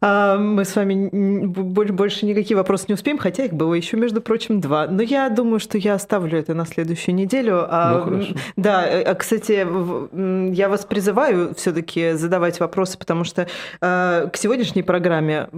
[0.00, 1.08] А, мы с вами
[1.46, 4.86] больше никакие вопросы не успеем, хотя их было еще, между прочим, два.
[4.86, 7.66] Но я думаю, что я оставлю это на следующую неделю.
[7.68, 8.34] А, ну, хорошо.
[8.56, 9.66] Да, э, а, кстати,
[10.54, 13.48] я вас призываю все-таки задавать вопросы, потому что
[13.80, 15.48] к сегодняшней программе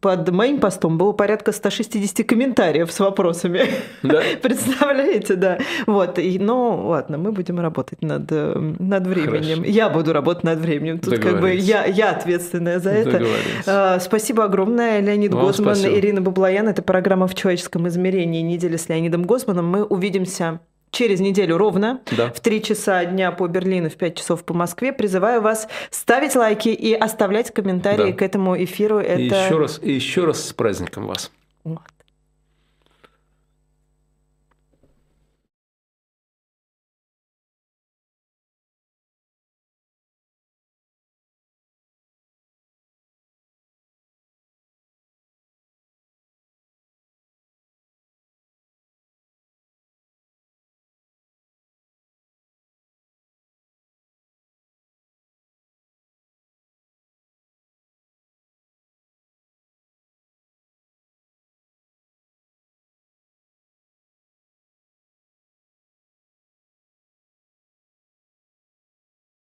[0.00, 3.62] под моим постом было порядка 160 комментариев с вопросами.
[4.02, 4.22] Да?
[4.42, 5.58] Представляете, да.
[5.86, 9.58] Вот, и, ну, ладно, мы будем работать над, над временем.
[9.58, 9.72] Хорошо.
[9.72, 10.98] Я буду работать над временем.
[10.98, 13.26] Тут как бы я, я ответственная за это.
[13.72, 15.98] Э, спасибо огромное, Леонид Вам Гозман, спасибо.
[15.98, 16.68] Ирина Баблоян.
[16.68, 18.42] Это программа «В человеческом измерении.
[18.42, 19.66] Неделя с Леонидом Гозманом».
[19.66, 20.60] Мы увидимся
[20.90, 22.30] через неделю ровно да.
[22.30, 24.92] в 3 часа дня по Берлину, в 5 часов по Москве.
[24.92, 28.16] Призываю вас ставить лайки и оставлять комментарии да.
[28.16, 28.98] к этому эфиру.
[28.98, 29.20] Это...
[29.20, 31.30] И еще раз, и еще раз с праздником вас.
[31.64, 31.80] Вот.